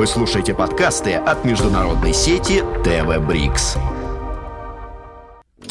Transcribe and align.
Вы 0.00 0.06
слушаете 0.06 0.54
подкасты 0.54 1.12
от 1.12 1.44
международной 1.44 2.14
сети 2.14 2.64
ТВ 2.84 3.18
Брикс. 3.18 3.76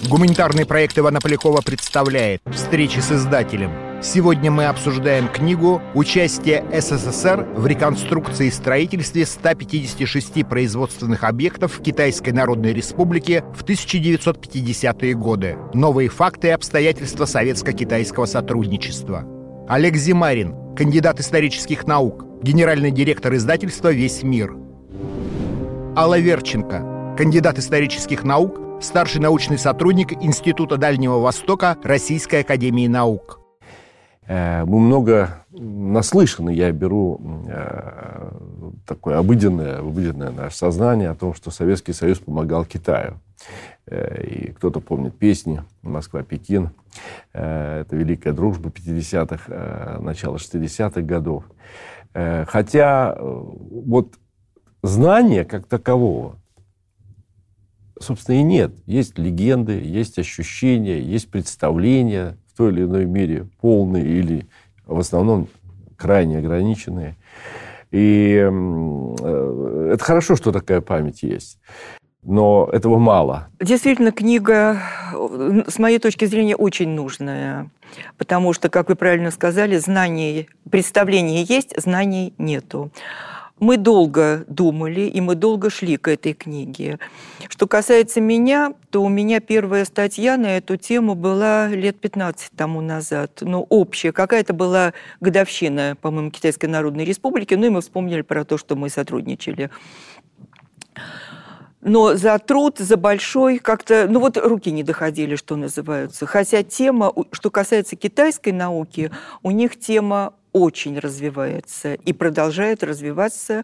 Гуманитарный 0.08 0.68
проект 0.68 1.00
Ивана 1.00 1.20
Полякова 1.20 1.62
представляет 1.62 2.40
«Встречи 2.46 3.00
с 3.00 3.12
издателем». 3.12 3.72
Сегодня 4.04 4.52
мы 4.52 4.66
обсуждаем 4.66 5.30
книгу 5.30 5.82
«Участие 5.96 6.64
СССР 6.72 7.48
в 7.56 7.66
реконструкции 7.66 8.50
и 8.50 8.52
строительстве 8.52 9.26
156 9.26 10.48
производственных 10.48 11.24
объектов 11.24 11.82
Китайской 11.82 12.30
Народной 12.30 12.74
Республике 12.74 13.44
в 13.56 13.64
1950-е 13.64 15.16
годы. 15.16 15.58
Новые 15.74 16.10
факты 16.10 16.50
и 16.50 16.52
обстоятельства 16.52 17.26
советско-китайского 17.26 18.28
сотрудничества». 18.28 19.26
Олег 19.68 19.96
Зимарин, 19.96 20.69
кандидат 20.80 21.20
исторических 21.20 21.86
наук, 21.86 22.26
генеральный 22.42 22.90
директор 22.90 23.36
издательства 23.36 23.92
«Весь 23.92 24.24
мир». 24.24 24.56
Алла 25.94 26.18
Верченко, 26.18 27.16
кандидат 27.18 27.60
исторических 27.60 28.24
наук, 28.24 28.62
старший 28.82 29.20
научный 29.20 29.58
сотрудник 29.58 30.14
Института 30.14 30.78
Дальнего 30.78 31.20
Востока 31.20 31.78
Российской 31.84 32.44
Академии 32.44 32.88
Наук. 32.88 33.42
Э, 34.26 34.64
мы 34.64 34.80
много 34.80 35.44
наслышаны, 35.52 36.52
я 36.52 36.72
беру 36.72 37.20
э, 37.50 38.32
такое 38.88 39.18
обыденное, 39.18 39.80
обыденное 39.80 40.32
наше 40.32 40.56
сознание 40.56 41.10
о 41.10 41.16
том, 41.16 41.34
что 41.34 41.52
Советский 41.52 41.92
Союз 41.92 42.20
помогал 42.20 42.64
Китаю. 42.64 43.20
Э, 43.90 44.24
и 44.24 44.52
кто-то 44.52 44.80
помнит 44.80 45.18
песни 45.18 45.64
«Москва-Пекин». 45.82 46.70
Это 47.34 47.88
великая 47.92 48.34
дружба 48.34 48.70
50-х, 48.70 50.00
начало 50.02 50.38
60-х 50.38 51.02
годов. 51.02 51.44
Хотя 52.14 53.16
вот 53.20 54.16
знания 54.82 55.46
как 55.46 55.68
такового 55.68 56.40
собственно, 58.00 58.38
и 58.38 58.44
нет. 58.44 58.74
Есть 58.86 59.18
легенды, 59.18 59.82
есть 59.82 60.18
ощущения, 60.18 61.02
есть 61.02 61.30
представления 61.30 62.38
в 62.48 62.58
той 62.58 62.72
или 62.72 62.84
иной 62.84 63.06
мере 63.06 63.48
полные 63.62 64.06
или 64.06 64.48
в 64.86 65.00
основном 65.00 65.48
крайне 65.98 66.40
ограниченные. 66.40 67.18
И 67.92 68.36
э, 68.40 69.90
это 69.94 70.04
хорошо, 70.04 70.36
что 70.36 70.52
такая 70.52 70.82
память 70.82 71.24
есть. 71.24 71.60
Но 72.24 72.70
этого 72.72 72.98
мало. 72.98 73.48
Действительно, 73.60 74.12
книга, 74.12 74.82
с 75.68 75.80
моей 75.80 76.00
точки 76.00 76.26
зрения, 76.26 76.56
очень 76.56 76.90
нужная. 76.90 77.70
Потому 78.18 78.54
что, 78.54 78.70
как 78.70 78.90
вы 78.90 78.96
правильно 78.96 79.32
сказали, 79.32 79.78
знаний, 79.78 80.50
представления 80.70 81.44
есть, 81.44 81.80
знаний 81.82 82.34
нету. 82.38 82.92
Мы 83.60 83.76
долго 83.76 84.46
думали, 84.48 85.02
и 85.02 85.20
мы 85.20 85.36
долго 85.36 85.70
шли 85.70 85.98
к 85.98 86.08
этой 86.08 86.34
книге. 86.34 86.98
Что 87.50 87.68
касается 87.68 88.22
меня, 88.22 88.74
то 88.90 89.04
у 89.04 89.10
меня 89.10 89.42
первая 89.42 89.84
статья 89.84 90.38
на 90.38 90.58
эту 90.58 90.78
тему 90.78 91.14
была 91.16 91.68
лет 91.68 92.00
15 92.00 92.52
тому 92.56 92.80
назад. 92.80 93.40
Ну, 93.42 93.66
общая. 93.70 94.14
Какая-то 94.14 94.54
была 94.54 94.94
годовщина, 95.20 95.98
по-моему, 96.02 96.32
Китайской 96.32 96.68
Народной 96.68 97.04
Республики. 97.04 97.54
Ну, 97.56 97.66
и 97.66 97.70
мы 97.70 97.82
вспомнили 97.82 98.22
про 98.22 98.46
то, 98.46 98.58
что 98.58 98.78
мы 98.78 98.90
сотрудничали. 98.90 99.70
Но 101.82 102.16
за 102.16 102.38
труд, 102.40 102.78
за 102.78 102.98
большой, 102.98 103.60
как-то, 103.60 104.08
ну 104.10 104.20
вот 104.20 104.38
руки 104.38 104.70
не 104.72 104.84
доходили, 104.84 105.36
что 105.36 105.56
называется. 105.56 106.26
Хотя 106.26 106.62
тема, 106.64 107.14
что 107.32 107.50
касается 107.50 107.96
китайской 107.96 108.52
науки, 108.52 109.12
у 109.44 109.52
них 109.52 109.80
тема 109.80 110.34
очень 110.52 111.00
развивается 111.00 111.94
и 111.94 112.12
продолжает 112.12 112.84
развиваться 112.84 113.64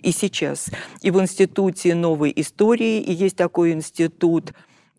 и 0.00 0.12
сейчас. 0.12 0.68
И 1.02 1.10
в 1.10 1.20
Институте 1.20 1.94
новой 1.94 2.32
истории, 2.36 3.00
и 3.00 3.12
есть 3.12 3.36
такой 3.36 3.72
институт 3.72 4.52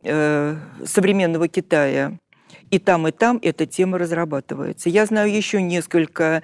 э, 0.03 0.55
современного 0.85 1.47
Китая. 1.47 2.17
И 2.69 2.79
там, 2.79 3.07
и 3.07 3.11
там 3.11 3.39
эта 3.41 3.65
тема 3.65 3.97
разрабатывается. 3.97 4.89
Я 4.89 5.05
знаю 5.05 5.31
еще 5.31 5.61
несколько 5.61 6.43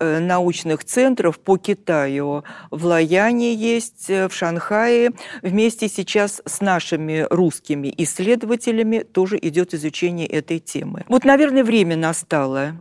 научных 0.00 0.84
центров 0.84 1.38
по 1.38 1.56
Китаю. 1.56 2.44
В 2.70 2.84
Лаяне 2.86 3.54
есть, 3.54 4.08
э, 4.08 4.28
в 4.28 4.34
Шанхае. 4.34 5.12
Вместе 5.42 5.88
сейчас 5.88 6.42
с 6.44 6.60
нашими 6.60 7.26
русскими 7.30 7.92
исследователями 7.98 9.00
тоже 9.00 9.38
идет 9.40 9.74
изучение 9.74 10.26
этой 10.26 10.58
темы. 10.58 11.04
Вот, 11.08 11.24
наверное, 11.24 11.64
время 11.64 11.96
настало 11.96 12.76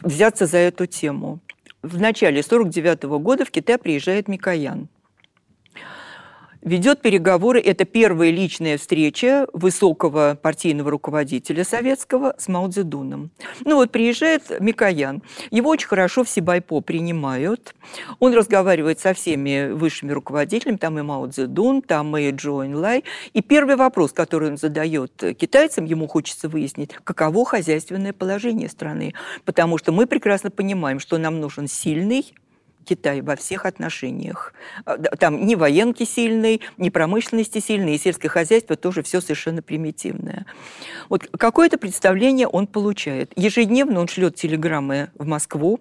взяться 0.00 0.46
за 0.46 0.58
эту 0.58 0.86
тему. 0.86 1.40
В 1.82 2.00
начале 2.00 2.42
1949 2.42 3.18
года 3.18 3.44
в 3.44 3.50
Китай 3.50 3.78
приезжает 3.78 4.28
Микоян 4.28 4.88
ведет 6.62 7.02
переговоры. 7.02 7.60
Это 7.60 7.84
первая 7.84 8.30
личная 8.30 8.78
встреча 8.78 9.46
высокого 9.52 10.38
партийного 10.40 10.90
руководителя 10.90 11.64
советского 11.64 12.34
с 12.38 12.48
Мао 12.48 12.68
Цзэдуном. 12.68 13.30
Ну 13.64 13.76
вот 13.76 13.90
приезжает 13.90 14.60
Микоян. 14.60 15.22
Его 15.50 15.70
очень 15.70 15.88
хорошо 15.88 16.24
в 16.24 16.28
Сибайпо 16.28 16.80
принимают. 16.80 17.74
Он 18.18 18.34
разговаривает 18.34 19.00
со 19.00 19.14
всеми 19.14 19.72
высшими 19.72 20.12
руководителями. 20.12 20.76
Там 20.76 20.98
и 20.98 21.02
Мао 21.02 21.26
Цзэдун, 21.26 21.82
там 21.82 22.16
и 22.16 22.30
Джо 22.30 22.52
Лай. 22.52 23.04
И 23.32 23.42
первый 23.42 23.76
вопрос, 23.76 24.12
который 24.12 24.50
он 24.50 24.56
задает 24.56 25.12
китайцам, 25.38 25.84
ему 25.84 26.06
хочется 26.06 26.48
выяснить, 26.48 26.92
каково 27.04 27.44
хозяйственное 27.44 28.12
положение 28.12 28.68
страны. 28.68 29.14
Потому 29.44 29.78
что 29.78 29.92
мы 29.92 30.06
прекрасно 30.06 30.50
понимаем, 30.50 31.00
что 31.00 31.18
нам 31.18 31.40
нужен 31.40 31.66
сильный, 31.66 32.34
Китай 32.84 33.20
во 33.20 33.36
всех 33.36 33.66
отношениях. 33.66 34.52
А, 34.84 34.98
там 34.98 35.46
ни 35.46 35.54
военки 35.54 36.04
сильные, 36.04 36.60
ни 36.76 36.90
промышленности 36.90 37.58
сильные, 37.58 37.96
и 37.96 37.98
сельское 37.98 38.28
хозяйство 38.28 38.76
тоже 38.76 39.02
все 39.02 39.20
совершенно 39.20 39.62
примитивное. 39.62 40.46
Вот 41.08 41.28
какое-то 41.38 41.78
представление 41.78 42.46
он 42.46 42.66
получает. 42.66 43.32
Ежедневно 43.36 44.00
он 44.00 44.08
шлет 44.08 44.34
телеграммы 44.34 45.10
в 45.14 45.26
Москву, 45.26 45.80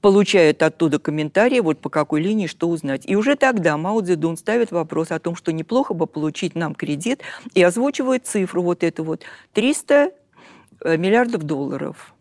получает 0.00 0.62
оттуда 0.62 0.98
комментарии, 0.98 1.60
вот 1.60 1.80
по 1.80 1.88
какой 1.88 2.20
линии 2.20 2.46
что 2.46 2.68
узнать. 2.68 3.04
И 3.06 3.16
уже 3.16 3.36
тогда 3.36 3.76
Мао 3.78 4.00
Цзэдун 4.02 4.36
ставит 4.36 4.70
вопрос 4.70 5.10
о 5.10 5.18
том, 5.18 5.34
что 5.34 5.50
неплохо 5.52 5.94
бы 5.94 6.06
получить 6.06 6.54
нам 6.54 6.74
кредит, 6.74 7.22
и 7.54 7.62
озвучивает 7.62 8.26
цифру 8.26 8.62
вот 8.62 8.84
эту 8.84 9.02
вот 9.02 9.22
300 9.54 10.12
э, 10.80 10.96
миллиардов 10.98 11.44
долларов, 11.44 12.14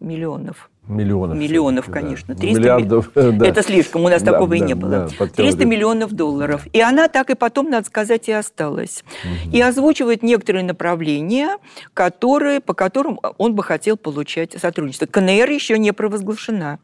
миллионов– 0.00 0.68
Миллионов. 0.86 1.38
Миллионов, 1.38 1.86
конечно. 1.90 2.34
300 2.34 2.60
Миллиардов. 2.60 3.10
Да. 3.34 3.46
Это 3.46 3.62
слишком, 3.62 4.04
у 4.04 4.08
нас 4.08 4.22
да, 4.22 4.32
такого 4.32 4.50
да, 4.50 4.56
и 4.56 4.60
не 4.60 4.74
было. 4.74 5.08
Да, 5.18 5.26
300 5.26 5.64
миллионов 5.64 6.12
долларов. 6.12 6.66
И 6.72 6.80
она 6.80 7.08
так 7.08 7.30
и 7.30 7.34
потом, 7.34 7.70
надо 7.70 7.86
сказать, 7.86 8.28
и 8.28 8.32
осталась. 8.32 9.02
Угу. 9.24 9.56
И 9.56 9.60
озвучивает 9.60 10.22
некоторые 10.22 10.62
направления, 10.62 11.56
которые, 11.94 12.60
по 12.60 12.74
которым 12.74 13.18
он 13.38 13.54
бы 13.54 13.62
хотел 13.62 13.96
получать 13.96 14.52
сотрудничество. 14.60 15.06
КНР 15.06 15.50
еще 15.50 15.78
не 15.78 15.92
провозглашена. 15.92 16.78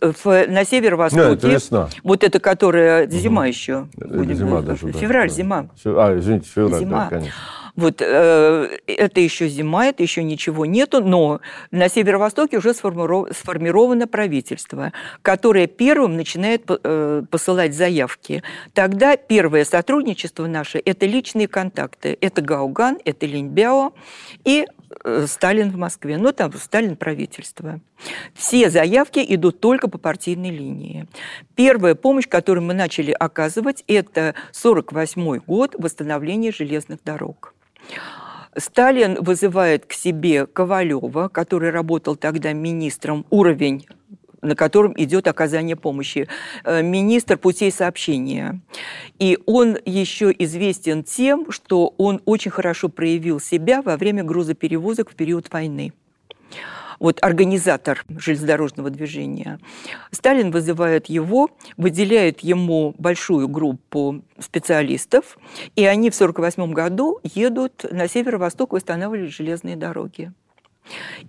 В, 0.00 0.46
на 0.46 0.64
северо-востоке... 0.64 1.36
Да, 1.36 1.56
это 1.56 1.90
Вот 2.02 2.22
это, 2.22 2.38
которая 2.38 3.08
зима 3.08 3.42
угу. 3.42 3.48
еще. 3.48 3.88
Это 3.96 4.34
зима 4.34 4.60
даже. 4.60 4.92
Февраль, 4.92 5.28
да. 5.28 5.34
зима. 5.34 5.68
А, 5.84 6.18
извините, 6.18 6.48
февраль, 6.54 6.80
зима. 6.80 7.04
да, 7.04 7.16
конечно. 7.16 7.32
Вот 7.78 8.02
э, 8.02 8.78
это 8.88 9.20
еще 9.20 9.46
зима, 9.46 9.86
это 9.86 10.02
еще 10.02 10.24
ничего 10.24 10.66
нету, 10.66 11.00
но 11.00 11.40
на 11.70 11.88
северо-востоке 11.88 12.58
уже 12.58 12.74
сформировано 12.74 14.08
правительство, 14.08 14.92
которое 15.22 15.68
первым 15.68 16.16
начинает 16.16 16.64
э, 16.66 17.22
посылать 17.30 17.76
заявки. 17.76 18.42
Тогда 18.74 19.16
первое 19.16 19.64
сотрудничество 19.64 20.48
наше– 20.48 20.82
это 20.84 21.06
личные 21.06 21.46
контакты. 21.46 22.18
Это 22.20 22.42
Гауган, 22.42 22.98
это 23.04 23.26
Линьбяо 23.26 23.92
и 24.44 24.66
э, 25.04 25.26
Сталин 25.28 25.70
в 25.70 25.76
Москве. 25.76 26.18
Ну, 26.18 26.32
там 26.32 26.52
Сталин 26.54 26.96
правительство. 26.96 27.78
Все 28.34 28.70
заявки 28.70 29.24
идут 29.24 29.60
только 29.60 29.88
по 29.88 29.98
партийной 29.98 30.50
линии. 30.50 31.06
Первая 31.54 31.94
помощь, 31.94 32.26
которую 32.26 32.64
мы 32.64 32.74
начали 32.74 33.12
оказывать, 33.12 33.84
это 33.86 34.30
1948 34.50 35.38
год 35.46 35.76
восстановление 35.78 36.50
железных 36.50 37.04
дорог. 37.04 37.54
Сталин 38.56 39.22
вызывает 39.22 39.86
к 39.86 39.92
себе 39.92 40.46
Ковалева, 40.46 41.28
который 41.28 41.70
работал 41.70 42.16
тогда 42.16 42.52
министром, 42.52 43.24
уровень 43.30 43.86
на 44.40 44.54
котором 44.54 44.94
идет 44.96 45.26
оказание 45.26 45.76
помощи, 45.76 46.28
э, 46.64 46.82
министр 46.82 47.36
путей 47.38 47.72
сообщения. 47.72 48.60
И 49.18 49.38
он 49.46 49.78
еще 49.84 50.32
известен 50.38 51.02
тем, 51.02 51.50
что 51.50 51.92
он 51.98 52.22
очень 52.24 52.52
хорошо 52.52 52.88
проявил 52.88 53.40
себя 53.40 53.82
во 53.82 53.96
время 53.96 54.22
грузоперевозок 54.22 55.10
в 55.10 55.16
период 55.16 55.52
войны 55.52 55.92
вот 56.98 57.18
организатор 57.22 58.04
железнодорожного 58.08 58.90
движения. 58.90 59.58
Сталин 60.10 60.50
вызывает 60.50 61.06
его, 61.06 61.50
выделяет 61.76 62.40
ему 62.40 62.94
большую 62.98 63.48
группу 63.48 64.22
специалистов, 64.38 65.38
и 65.76 65.84
они 65.84 66.10
в 66.10 66.14
1948 66.14 66.72
году 66.72 67.20
едут 67.22 67.84
на 67.90 68.08
северо-восток 68.08 68.72
восстанавливать 68.72 69.32
железные 69.32 69.76
дороги. 69.76 70.32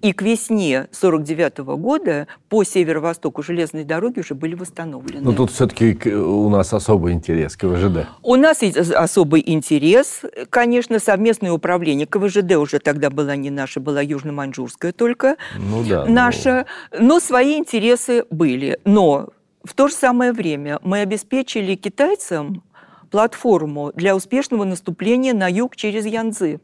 И 0.01 0.13
к 0.13 0.21
весне 0.21 0.87
49 0.91 1.59
года 1.59 2.27
по 2.47 2.63
северо-востоку 2.63 3.43
железные 3.43 3.83
дороги 3.83 4.19
уже 4.19 4.35
были 4.35 4.55
восстановлены. 4.55 5.21
Но 5.21 5.33
тут 5.33 5.51
все-таки 5.51 6.13
у 6.13 6.49
нас 6.49 6.73
особый 6.73 7.13
интерес 7.13 7.55
к 7.55 7.61
КВЖД. 7.61 8.07
У 8.23 8.35
нас 8.35 8.61
есть 8.61 8.77
особый 8.77 9.43
интерес, 9.45 10.21
конечно, 10.49 10.99
совместное 10.99 11.51
управление. 11.51 12.07
КВЖД 12.07 12.53
уже 12.53 12.79
тогда 12.79 13.09
была 13.09 13.35
не 13.35 13.49
наша, 13.49 13.79
была 13.79 14.01
южно-маньчжурская 14.01 14.93
только 14.93 15.35
ну, 15.57 15.83
да, 15.83 16.05
наша. 16.05 16.65
Но... 16.91 17.07
но 17.07 17.19
свои 17.19 17.57
интересы 17.57 18.25
были. 18.29 18.79
Но 18.85 19.29
в 19.63 19.73
то 19.73 19.87
же 19.87 19.93
самое 19.93 20.31
время 20.31 20.79
мы 20.83 20.99
обеспечили 20.99 21.75
китайцам 21.75 22.63
платформу 23.11 23.91
для 23.95 24.15
успешного 24.15 24.63
наступления 24.63 25.33
на 25.33 25.49
юг 25.49 25.75
через 25.75 26.05
Янцзы. 26.05 26.59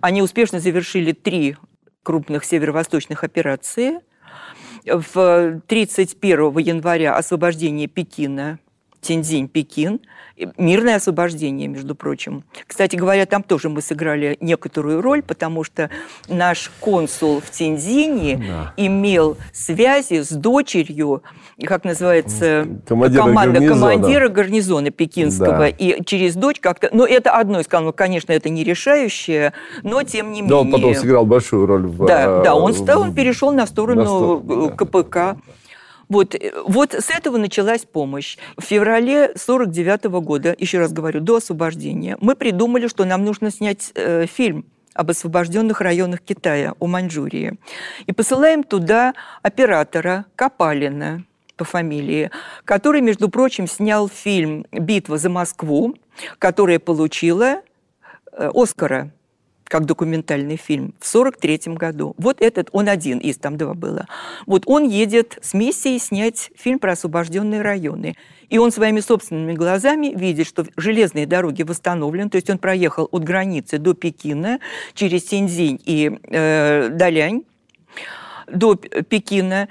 Они 0.00 0.22
успешно 0.22 0.60
завершили 0.60 1.12
три 1.12 1.56
крупных 2.04 2.44
северо-восточных 2.44 3.24
операции. 3.24 3.98
В 4.84 5.60
31 5.66 6.58
января 6.58 7.16
освобождение 7.16 7.88
Пекина, 7.88 8.60
Тиньцзинь-Пекин– 9.00 10.00
мирное 10.58 10.96
освобождение, 10.96 11.68
между 11.68 11.94
прочим. 11.94 12.44
Кстати 12.66 12.96
говоря, 12.96 13.26
там 13.26 13.42
тоже 13.42 13.68
мы 13.68 13.82
сыграли 13.82 14.36
некоторую 14.40 15.00
роль, 15.00 15.22
потому 15.22 15.64
что 15.64 15.90
наш 16.28 16.70
консул 16.80 17.40
в 17.40 17.50
Тензине 17.50 18.36
да. 18.36 18.74
имел 18.76 19.36
связи 19.52 20.22
с 20.22 20.30
дочерью, 20.30 21.22
как 21.64 21.84
называется, 21.84 22.66
командира 22.86 23.22
команда 23.22 23.60
гарнизона. 23.60 23.80
командира 23.80 24.28
гарнизона 24.28 24.90
пекинского. 24.90 25.58
Да. 25.58 25.68
И 25.68 26.02
через 26.04 26.34
дочь 26.34 26.58
как-то... 26.60 26.88
Ну, 26.92 27.04
это 27.04 27.32
одно 27.32 27.60
из 27.60 27.66
каналов, 27.66 27.94
конечно, 27.94 28.32
это 28.32 28.48
не 28.48 28.64
решающее, 28.64 29.52
но 29.82 30.02
тем 30.02 30.32
не 30.32 30.42
да, 30.42 30.46
менее... 30.46 30.50
Да, 30.50 30.56
он 30.58 30.70
потом 30.72 30.94
сыграл 30.94 31.26
большую 31.26 31.66
роль 31.66 31.86
в... 31.86 32.06
Да, 32.06 32.42
да 32.42 32.54
он, 32.54 32.74
стал, 32.74 33.02
он 33.02 33.14
перешел 33.14 33.52
на 33.52 33.66
сторону, 33.66 34.00
на 34.00 34.06
сторону 34.06 34.70
КПК. 34.76 35.14
Да. 35.14 35.36
Вот, 36.14 36.36
э, 36.36 36.52
вот 36.64 36.94
с 36.94 37.10
этого 37.10 37.38
началась 37.38 37.84
помощь. 37.84 38.38
В 38.56 38.62
феврале 38.62 39.32
49 39.34 40.20
года, 40.20 40.54
еще 40.56 40.78
раз 40.78 40.92
говорю, 40.92 41.20
до 41.20 41.36
освобождения, 41.36 42.16
мы 42.20 42.36
придумали, 42.36 42.86
что 42.86 43.04
нам 43.04 43.24
нужно 43.24 43.50
снять 43.50 43.90
э, 43.96 44.26
фильм 44.26 44.64
об 44.94 45.10
освобожденных 45.10 45.80
районах 45.80 46.20
Китая, 46.20 46.74
у 46.78 46.86
Маньчжурии. 46.86 47.58
И 48.06 48.12
посылаем 48.12 48.62
туда 48.62 49.14
оператора 49.42 50.26
Капалина 50.36 51.24
по 51.56 51.64
фамилии, 51.64 52.30
который, 52.64 53.00
между 53.00 53.28
прочим, 53.28 53.66
снял 53.66 54.08
фильм 54.08 54.66
«Битва 54.70 55.18
за 55.18 55.30
Москву», 55.30 55.96
которая 56.38 56.78
получила 56.78 57.62
э, 58.30 58.50
Оскара 58.54 59.10
как 59.74 59.86
документальный 59.86 60.54
фильм 60.54 60.94
в 61.00 61.06
43 61.08 61.74
году. 61.74 62.14
Вот 62.16 62.40
этот, 62.40 62.68
он 62.70 62.88
один 62.88 63.18
из, 63.18 63.38
там 63.38 63.56
два 63.56 63.74
было. 63.74 64.06
Вот 64.46 64.62
он 64.66 64.84
едет 64.84 65.36
с 65.42 65.52
миссией 65.52 65.98
снять 65.98 66.52
фильм 66.54 66.78
про 66.78 66.92
освобожденные 66.92 67.60
районы. 67.60 68.14
И 68.50 68.58
он 68.58 68.70
своими 68.70 69.00
собственными 69.00 69.52
глазами 69.54 70.14
видит, 70.14 70.46
что 70.46 70.64
железные 70.76 71.26
дороги 71.26 71.64
восстановлены, 71.64 72.30
то 72.30 72.36
есть 72.36 72.48
он 72.50 72.58
проехал 72.58 73.08
от 73.10 73.24
границы 73.24 73.78
до 73.78 73.94
Пекина 73.94 74.60
через 74.94 75.26
Синьцзинь 75.26 75.80
и 75.84 76.20
э, 76.22 76.90
Далянь 76.90 77.42
до 78.46 78.76
Пекина 78.76 79.68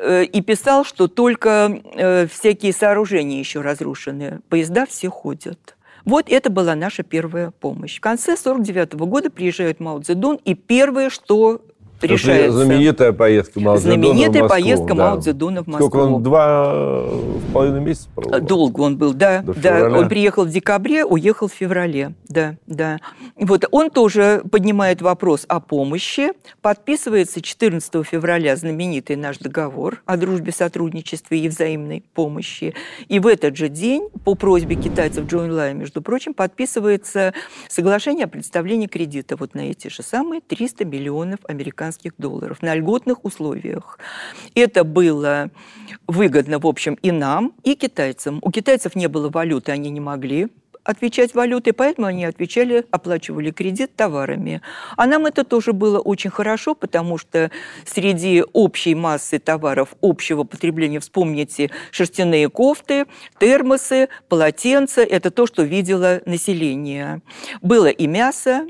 э, 0.00 0.26
и 0.26 0.42
писал, 0.42 0.84
что 0.84 1.08
только 1.08 1.80
э, 1.96 2.28
всякие 2.28 2.72
сооружения 2.72 3.40
еще 3.40 3.62
разрушены, 3.62 4.42
поезда 4.48 4.86
все 4.86 5.08
ходят. 5.08 5.74
Вот 6.04 6.28
это 6.28 6.50
была 6.50 6.74
наша 6.74 7.02
первая 7.02 7.50
помощь. 7.50 7.98
В 7.98 8.00
конце 8.00 8.36
49 8.36 8.94
года 8.94 9.30
приезжает 9.30 9.80
Мао 9.80 10.00
Цзэдун, 10.00 10.40
и 10.44 10.54
первое, 10.54 11.10
что 11.10 11.62
решается. 12.06 12.64
Знаменитая 12.64 13.12
поездка 13.12 13.60
Мао 13.60 13.76
Цзэдуна 13.76 13.94
Знаменитая 13.94 14.42
в 14.42 14.42
Москву, 14.42 14.48
поездка 14.48 14.94
да. 14.94 14.94
Мао 14.94 15.20
Цзэдуна 15.20 15.62
в 15.62 15.66
Москву. 15.66 15.88
Сколько 15.88 16.02
он? 16.02 16.22
Два 16.22 17.06
с 17.06 17.52
половиной 17.52 17.80
месяца 17.80 18.08
пробовал? 18.14 18.40
Долго 18.40 18.80
он 18.80 18.96
был, 18.96 19.14
да. 19.14 19.42
да. 19.42 19.90
Он 19.90 20.08
приехал 20.08 20.44
в 20.44 20.50
декабре, 20.50 21.04
уехал 21.04 21.48
в 21.48 21.52
феврале. 21.52 22.14
Да, 22.28 22.56
да. 22.66 22.98
Вот 23.36 23.64
он 23.70 23.90
тоже 23.90 24.42
поднимает 24.50 25.02
вопрос 25.02 25.44
о 25.48 25.60
помощи. 25.60 26.30
Подписывается 26.62 27.40
14 27.40 28.06
февраля 28.06 28.56
знаменитый 28.56 29.16
наш 29.16 29.38
договор 29.38 30.02
о 30.06 30.16
дружбе, 30.16 30.52
сотрудничестве 30.52 31.40
и 31.40 31.48
взаимной 31.48 32.04
помощи. 32.14 32.74
И 33.08 33.18
в 33.18 33.26
этот 33.26 33.56
же 33.56 33.68
день, 33.68 34.08
по 34.24 34.34
просьбе 34.34 34.76
китайцев 34.76 35.26
Джон 35.26 35.50
Лай, 35.52 35.74
между 35.74 36.02
прочим, 36.02 36.34
подписывается 36.34 37.34
соглашение 37.68 38.24
о 38.24 38.28
представлении 38.28 38.86
кредита 38.86 39.36
вот 39.36 39.54
на 39.54 39.70
эти 39.70 39.88
же 39.88 40.02
самые 40.02 40.40
300 40.40 40.84
миллионов 40.84 41.40
американских 41.48 41.89
американских 41.90 42.12
долларов 42.18 42.62
на 42.62 42.74
льготных 42.74 43.24
условиях. 43.24 43.98
Это 44.54 44.84
было 44.84 45.50
выгодно, 46.06 46.58
в 46.58 46.66
общем, 46.66 46.96
и 47.02 47.10
нам, 47.10 47.52
и 47.64 47.74
китайцам. 47.74 48.38
У 48.42 48.50
китайцев 48.50 48.96
не 48.96 49.08
было 49.08 49.28
валюты, 49.28 49.72
они 49.72 49.90
не 49.90 50.00
могли 50.00 50.48
отвечать 50.82 51.34
валютой, 51.34 51.72
поэтому 51.72 52.06
они 52.06 52.24
отвечали, 52.24 52.84
оплачивали 52.90 53.50
кредит 53.50 53.94
товарами. 53.96 54.62
А 54.96 55.06
нам 55.06 55.26
это 55.26 55.44
тоже 55.44 55.72
было 55.72 56.00
очень 56.00 56.30
хорошо, 56.30 56.74
потому 56.74 57.18
что 57.18 57.50
среди 57.84 58.42
общей 58.54 58.94
массы 58.94 59.38
товаров 59.38 59.88
общего 60.00 60.44
потребления, 60.44 60.98
вспомните, 60.98 61.70
шерстяные 61.90 62.48
кофты, 62.48 63.04
термосы, 63.38 64.08
полотенца, 64.28 65.02
это 65.02 65.30
то, 65.30 65.46
что 65.46 65.62
видело 65.62 66.22
население. 66.24 67.20
Было 67.60 67.88
и 67.88 68.06
мясо, 68.06 68.66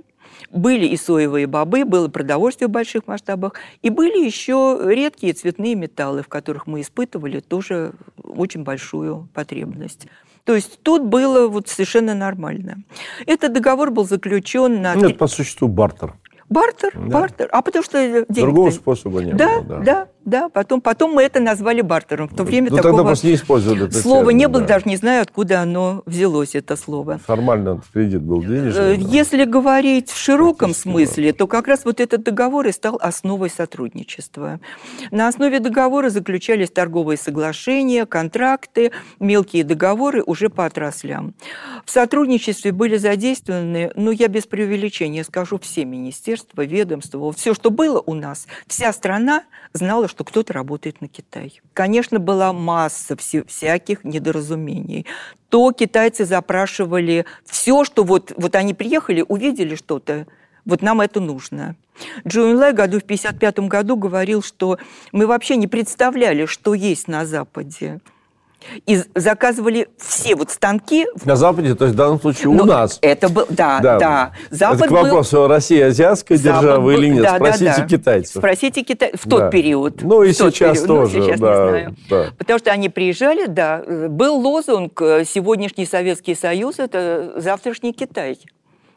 были 0.50 0.86
и 0.86 0.96
соевые 0.96 1.46
бобы, 1.46 1.84
было 1.84 2.08
продовольствие 2.08 2.68
в 2.68 2.72
больших 2.72 3.06
масштабах, 3.06 3.54
и 3.82 3.90
были 3.90 4.24
еще 4.24 4.80
редкие 4.84 5.32
цветные 5.32 5.74
металлы, 5.74 6.22
в 6.22 6.28
которых 6.28 6.66
мы 6.66 6.80
испытывали 6.80 7.40
тоже 7.40 7.92
очень 8.22 8.64
большую 8.64 9.28
потребность. 9.32 10.06
То 10.44 10.54
есть 10.54 10.80
тут 10.82 11.04
было 11.04 11.48
вот 11.48 11.68
совершенно 11.68 12.14
нормально. 12.14 12.82
Этот 13.26 13.52
договор 13.52 13.90
был 13.90 14.04
заключен 14.04 14.82
на... 14.82 14.94
Нет, 14.94 15.18
по 15.18 15.26
существу 15.26 15.68
бартер. 15.68 16.14
Бартер, 16.48 16.92
да. 16.94 17.20
бартер. 17.20 17.48
А 17.52 17.62
потому 17.62 17.84
что 17.84 18.26
деньги 18.28 18.40
Другого 18.40 18.70
способа 18.70 19.22
не 19.22 19.32
да, 19.32 19.60
было. 19.60 19.78
Да, 19.78 19.84
да, 19.84 20.08
да. 20.24 20.48
Потом, 20.48 20.80
потом 20.80 21.12
мы 21.12 21.22
это 21.22 21.40
назвали 21.40 21.80
бартером. 21.80 22.28
В 22.28 22.36
то 22.36 22.44
время 22.44 22.70
ну, 22.70 22.76
такого 22.76 22.96
тогда 22.96 23.04
просто 23.08 23.26
не 23.26 23.34
использовали 23.34 23.84
это 23.86 23.98
слова 23.98 24.24
термин, 24.24 24.38
не 24.38 24.48
было, 24.48 24.62
да. 24.62 24.68
даже 24.68 24.88
не 24.88 24.96
знаю, 24.96 25.22
откуда 25.22 25.60
оно 25.60 26.02
взялось, 26.06 26.54
это 26.54 26.76
слово. 26.76 27.18
Формально 27.18 27.82
кредит 27.92 28.22
был 28.22 28.42
денежный. 28.42 28.96
Э, 28.96 28.96
если 28.98 29.44
да. 29.44 29.50
говорить 29.50 30.10
в 30.10 30.18
широком 30.18 30.74
смысле, 30.74 31.32
то 31.32 31.46
как 31.46 31.68
раз 31.68 31.84
вот 31.84 32.00
этот 32.00 32.22
договор 32.22 32.66
и 32.66 32.72
стал 32.72 32.98
основой 33.00 33.50
сотрудничества. 33.50 34.60
На 35.10 35.28
основе 35.28 35.60
договора 35.60 36.10
заключались 36.10 36.70
торговые 36.70 37.16
соглашения, 37.16 38.04
контракты, 38.04 38.92
мелкие 39.18 39.64
договоры 39.64 40.22
уже 40.22 40.50
по 40.50 40.66
отраслям. 40.66 41.34
В 41.84 41.90
сотрудничестве 41.90 42.72
были 42.72 42.96
задействованы, 42.96 43.90
ну, 43.96 44.10
я 44.10 44.28
без 44.28 44.46
преувеличения 44.46 45.24
скажу, 45.24 45.58
все 45.58 45.84
министерства, 45.84 46.62
ведомства, 46.62 47.32
все, 47.32 47.54
что 47.54 47.70
было 47.70 48.02
у 48.04 48.14
нас, 48.14 48.46
вся 48.66 48.92
страна 48.92 49.44
знала, 49.72 50.08
что 50.10 50.24
кто-то 50.24 50.52
работает 50.52 51.00
на 51.00 51.08
Китай. 51.08 51.62
Конечно, 51.72 52.18
была 52.18 52.52
масса 52.52 53.16
всяких 53.16 54.04
недоразумений. 54.04 55.06
То 55.48 55.72
китайцы 55.72 56.24
запрашивали 56.24 57.24
все, 57.44 57.84
что 57.84 58.04
вот, 58.04 58.32
вот 58.36 58.54
они 58.54 58.74
приехали, 58.74 59.24
увидели 59.26 59.74
что-то, 59.74 60.26
вот 60.66 60.82
нам 60.82 61.00
это 61.00 61.20
нужно. 61.20 61.76
Джо 62.26 62.54
Лай 62.54 62.72
году 62.72 62.98
в 63.00 63.04
1955 63.04 63.68
году 63.68 63.96
говорил, 63.96 64.42
что 64.42 64.78
мы 65.12 65.26
вообще 65.26 65.56
не 65.56 65.66
представляли, 65.66 66.46
что 66.46 66.74
есть 66.74 67.08
на 67.08 67.24
Западе 67.24 68.00
и 68.86 69.00
заказывали 69.14 69.88
все 69.98 70.34
вот 70.34 70.50
станки. 70.50 71.06
На 71.24 71.36
Западе, 71.36 71.74
то 71.74 71.84
есть 71.84 71.94
в 71.94 71.98
данном 71.98 72.20
случае 72.20 72.48
у 72.48 72.54
ну, 72.54 72.64
нас. 72.64 72.98
Это 73.02 73.28
был, 73.28 73.46
да, 73.48 73.80
да. 73.80 73.98
да. 73.98 74.32
Запад 74.50 74.80
это 74.80 74.88
к 74.88 74.90
вопросу, 74.90 75.36
был... 75.36 75.48
Россия 75.48 75.86
азиатская 75.86 76.38
Запад 76.38 76.60
держава 76.60 76.82
был... 76.82 76.90
или 76.90 77.08
нет? 77.08 77.22
Да, 77.22 77.36
Спросите 77.36 77.64
да, 77.64 77.76
да. 77.78 77.86
китайцев. 77.86 78.36
Спросите 78.36 78.82
китайцев 78.82 79.20
в 79.24 79.28
тот 79.28 79.40
да. 79.40 79.50
период. 79.50 80.02
Ну 80.02 80.22
и 80.22 80.32
сейчас 80.32 80.78
период. 80.78 80.86
тоже, 80.86 81.18
ну, 81.18 81.24
сейчас 81.24 81.40
да, 81.40 81.48
не 81.48 81.70
знаю. 81.70 81.96
Да. 82.08 82.26
Потому 82.38 82.58
что 82.58 82.70
они 82.70 82.88
приезжали, 82.88 83.46
да, 83.46 83.82
был 84.08 84.36
лозунг 84.36 85.00
«Сегодняшний 85.00 85.86
Советский 85.86 86.34
Союз– 86.34 86.76
это 86.78 87.32
завтрашний 87.36 87.92
Китай». 87.92 88.38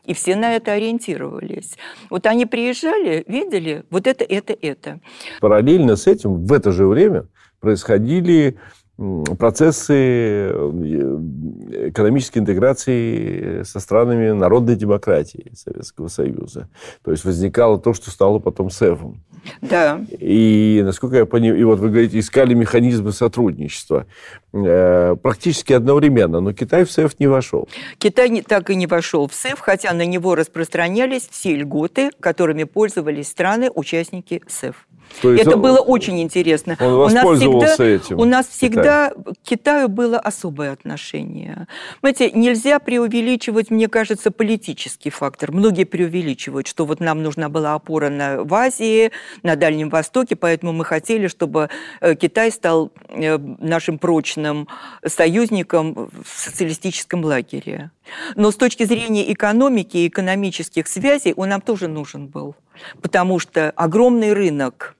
И 0.05 0.13
все 0.13 0.35
на 0.35 0.55
это 0.55 0.73
ориентировались. 0.73 1.77
Вот 2.09 2.25
они 2.25 2.45
приезжали, 2.45 3.23
видели, 3.25 3.85
вот 3.89 4.05
это, 4.05 4.25
это, 4.25 4.53
это. 4.61 4.99
Параллельно 5.39 5.95
с 5.95 6.07
этим 6.07 6.45
в 6.45 6.51
это 6.51 6.73
же 6.73 6.85
время 6.87 7.27
происходили 7.61 8.57
процессы 8.97 9.93
э, 9.93 11.89
экономической 11.89 12.39
интеграции 12.39 13.63
со 13.63 13.79
странами 13.79 14.31
народной 14.31 14.75
демократии 14.75 15.51
Советского 15.55 16.09
Союза. 16.09 16.69
То 17.03 17.11
есть 17.11 17.25
возникало 17.25 17.79
то, 17.79 17.93
что 17.93 18.11
стало 18.11 18.39
потом 18.39 18.69
СЭФом. 18.69 19.23
Да. 19.61 19.99
И, 20.19 20.81
насколько 20.85 21.17
я 21.17 21.25
понимаю, 21.25 21.59
и 21.59 21.63
вот 21.63 21.79
вы 21.79 21.89
говорите, 21.89 22.19
искали 22.19 22.53
механизмы 22.53 23.11
сотрудничества. 23.11 24.05
Э, 24.53 25.15
практически 25.21 25.73
одновременно, 25.73 26.39
но 26.39 26.53
Китай 26.53 26.85
в 26.85 26.91
СЭФ 26.91 27.19
не 27.19 27.27
вошел. 27.27 27.67
Китай 27.97 28.29
не, 28.29 28.41
так 28.43 28.69
и 28.69 28.75
не 28.75 28.85
вошел 28.85 29.27
в 29.27 29.33
СЭФ, 29.33 29.59
хотя 29.59 29.91
на 29.93 30.05
него 30.05 30.35
распространялись 30.35 31.27
все 31.29 31.55
льготы, 31.55 32.11
которыми 32.19 32.63
пользовались 32.63 33.29
страны-участники 33.29 34.43
СЭФ. 34.47 34.87
То 35.21 35.31
есть 35.31 35.45
это 35.45 35.55
он, 35.55 35.61
было 35.61 35.77
очень 35.77 36.21
интересно. 36.21 36.77
Он 36.79 36.95
воспользовался 36.95 37.47
у 37.49 37.61
нас 37.61 37.73
всегда, 37.73 37.89
этим. 37.89 38.19
У 38.19 38.25
нас 38.25 38.47
всегда 38.47 39.09
Китай. 39.09 39.33
к 39.33 39.47
Китаю 39.47 39.87
было 39.89 40.19
особое 40.19 40.71
отношение. 40.71 41.67
Знаете, 42.01 42.31
нельзя 42.31 42.79
преувеличивать, 42.79 43.69
мне 43.71 43.87
кажется, 43.87 44.31
политический 44.31 45.09
фактор. 45.09 45.51
Многие 45.51 45.85
преувеличивают, 45.85 46.67
что 46.67 46.85
вот 46.85 46.99
нам 46.99 47.23
нужна 47.23 47.49
была 47.49 47.73
опора 47.73 48.09
на, 48.09 48.43
в 48.43 48.53
Азии, 48.53 49.11
на 49.43 49.55
Дальнем 49.55 49.89
Востоке, 49.89 50.35
поэтому 50.35 50.73
мы 50.73 50.85
хотели, 50.85 51.27
чтобы 51.27 51.69
э, 52.01 52.15
Китай 52.15 52.51
стал 52.51 52.91
э, 53.09 53.37
нашим 53.37 53.99
прочным 53.99 54.67
союзником 55.05 56.09
в 56.23 56.39
социалистическом 56.39 57.23
лагере. 57.23 57.91
Но 58.35 58.51
с 58.51 58.55
точки 58.55 58.83
зрения 58.83 59.31
экономики 59.31 59.97
и 59.97 60.07
экономических 60.07 60.87
связей 60.87 61.33
он 61.35 61.49
нам 61.49 61.61
тоже 61.61 61.87
нужен 61.87 62.27
был, 62.27 62.55
потому 63.01 63.39
что 63.39 63.71
огромный 63.71 64.33
рынок 64.33 64.95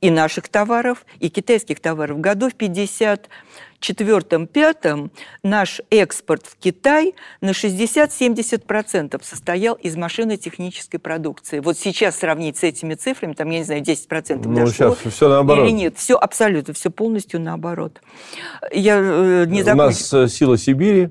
и 0.00 0.10
наших 0.10 0.48
товаров, 0.48 1.04
и 1.18 1.28
китайских 1.28 1.80
товаров. 1.80 2.20
Году 2.20 2.48
в 2.50 2.54
54-5 2.54 5.10
наш 5.42 5.80
экспорт 5.90 6.46
в 6.46 6.56
Китай 6.56 7.14
на 7.40 7.50
60-70% 7.50 9.20
состоял 9.22 9.74
из 9.74 9.96
машинно-технической 9.96 11.00
продукции. 11.00 11.58
Вот 11.60 11.78
сейчас 11.78 12.18
сравнить 12.18 12.56
с 12.56 12.62
этими 12.62 12.94
цифрами, 12.94 13.34
там, 13.34 13.50
я 13.50 13.58
не 13.58 13.64
знаю, 13.64 13.82
10% 13.82 14.40
ну, 14.44 14.54
дошло. 14.54 14.94
сейчас 14.94 15.14
все 15.14 15.28
наоборот. 15.28 15.66
Или 15.66 15.72
нет, 15.72 15.98
все 15.98 16.16
абсолютно, 16.16 16.72
все 16.74 16.90
полностью 16.90 17.40
наоборот. 17.40 18.00
Я 18.72 18.98
э, 18.98 19.46
не 19.46 19.62
закончу. 19.62 19.82
У 19.82 19.86
нас 19.86 20.12
э, 20.14 20.28
сила 20.28 20.56
Сибири, 20.56 21.10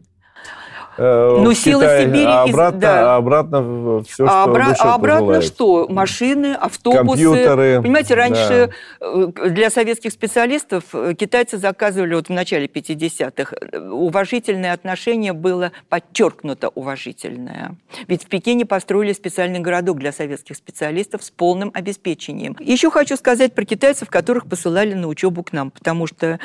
Э, 1.00 1.38
ну, 1.42 1.54
сила 1.54 1.84
Китай, 1.84 2.06
Сибири... 2.06 2.26
А 2.26 2.44
обратно, 2.44 2.80
да. 2.80 3.14
а 3.14 3.18
обратно 3.18 4.04
все, 4.04 4.26
а 4.26 4.44
что 4.44 4.52
обра- 4.52 4.76
А 4.78 4.96
обратно 4.96 5.26
пожелает. 5.28 5.44
что? 5.46 5.88
Машины, 5.88 6.54
автобусы. 6.54 7.24
Компьютеры. 7.24 7.82
Понимаете, 7.82 8.16
раньше 8.16 8.74
да. 9.00 9.08
Э, 9.08 9.50
для 9.50 9.70
советских 9.70 10.12
специалистов 10.12 10.84
э, 10.92 11.14
китайцы 11.18 11.58
заказывали 11.58 12.16
вот 12.16 12.28
в 12.28 12.32
начале 12.32 12.66
50-х. 12.68 13.56
Уважительное 13.92 14.74
отношение 14.74 15.32
было 15.32 15.72
подчеркнуто 15.88 16.68
уважительное. 16.68 17.76
Ведь 18.08 18.26
в 18.26 18.28
Пекине 18.28 18.66
построили 18.66 19.14
специальный 19.14 19.60
городок 19.60 20.00
для 20.00 20.12
советских 20.12 20.58
специалистов 20.58 21.24
с 21.24 21.32
полным 21.32 21.72
обеспечением. 21.74 22.58
Еще 22.60 22.92
хочу 22.92 23.16
сказать 23.16 23.54
про 23.54 23.64
китайцев, 23.64 24.10
которых 24.10 24.48
посылали 24.48 24.94
на 24.96 25.08
учебу 25.08 25.44
к 25.44 25.54
нам, 25.54 25.72
потому 25.72 26.08
что 26.08 26.40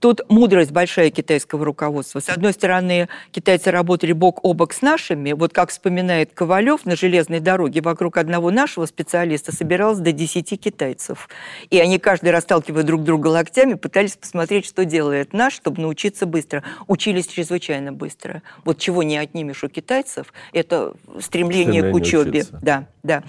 тут 0.00 0.22
мудрость 0.30 0.70
большая 0.70 1.10
китайского 1.10 1.66
руководства. 1.66 2.20
С 2.20 2.30
одной 2.30 2.54
стороны, 2.54 3.08
китайцы 3.32 3.70
работают 3.70 3.97
работали 3.98 4.12
бок 4.12 4.40
о 4.44 4.54
бок 4.54 4.72
с 4.72 4.82
нашими, 4.82 5.32
вот 5.32 5.52
как 5.52 5.70
вспоминает 5.70 6.32
Ковалев, 6.32 6.86
на 6.86 6.94
железной 6.94 7.40
дороге 7.40 7.80
вокруг 7.80 8.16
одного 8.16 8.52
нашего 8.52 8.86
специалиста 8.86 9.52
собиралось 9.52 9.98
до 9.98 10.12
10 10.12 10.60
китайцев. 10.60 11.28
И 11.70 11.80
они 11.80 11.98
каждый 11.98 12.30
расталкивая 12.30 12.84
друг 12.84 13.02
друга 13.02 13.26
локтями, 13.26 13.74
пытались 13.74 14.16
посмотреть, 14.16 14.66
что 14.66 14.84
делает 14.84 15.32
наш, 15.32 15.54
чтобы 15.54 15.82
научиться 15.82 16.26
быстро. 16.26 16.62
Учились 16.86 17.26
чрезвычайно 17.26 17.92
быстро. 17.92 18.42
Вот 18.64 18.78
чего 18.78 19.02
не 19.02 19.18
отнимешь 19.18 19.64
у 19.64 19.68
китайцев, 19.68 20.32
это 20.52 20.94
стремление, 21.20 21.80
стремление 21.80 21.92
к 21.92 21.94
учебе. 21.94 22.40
Учиться. 22.40 22.58
Да, 22.62 22.86
да. 23.02 23.24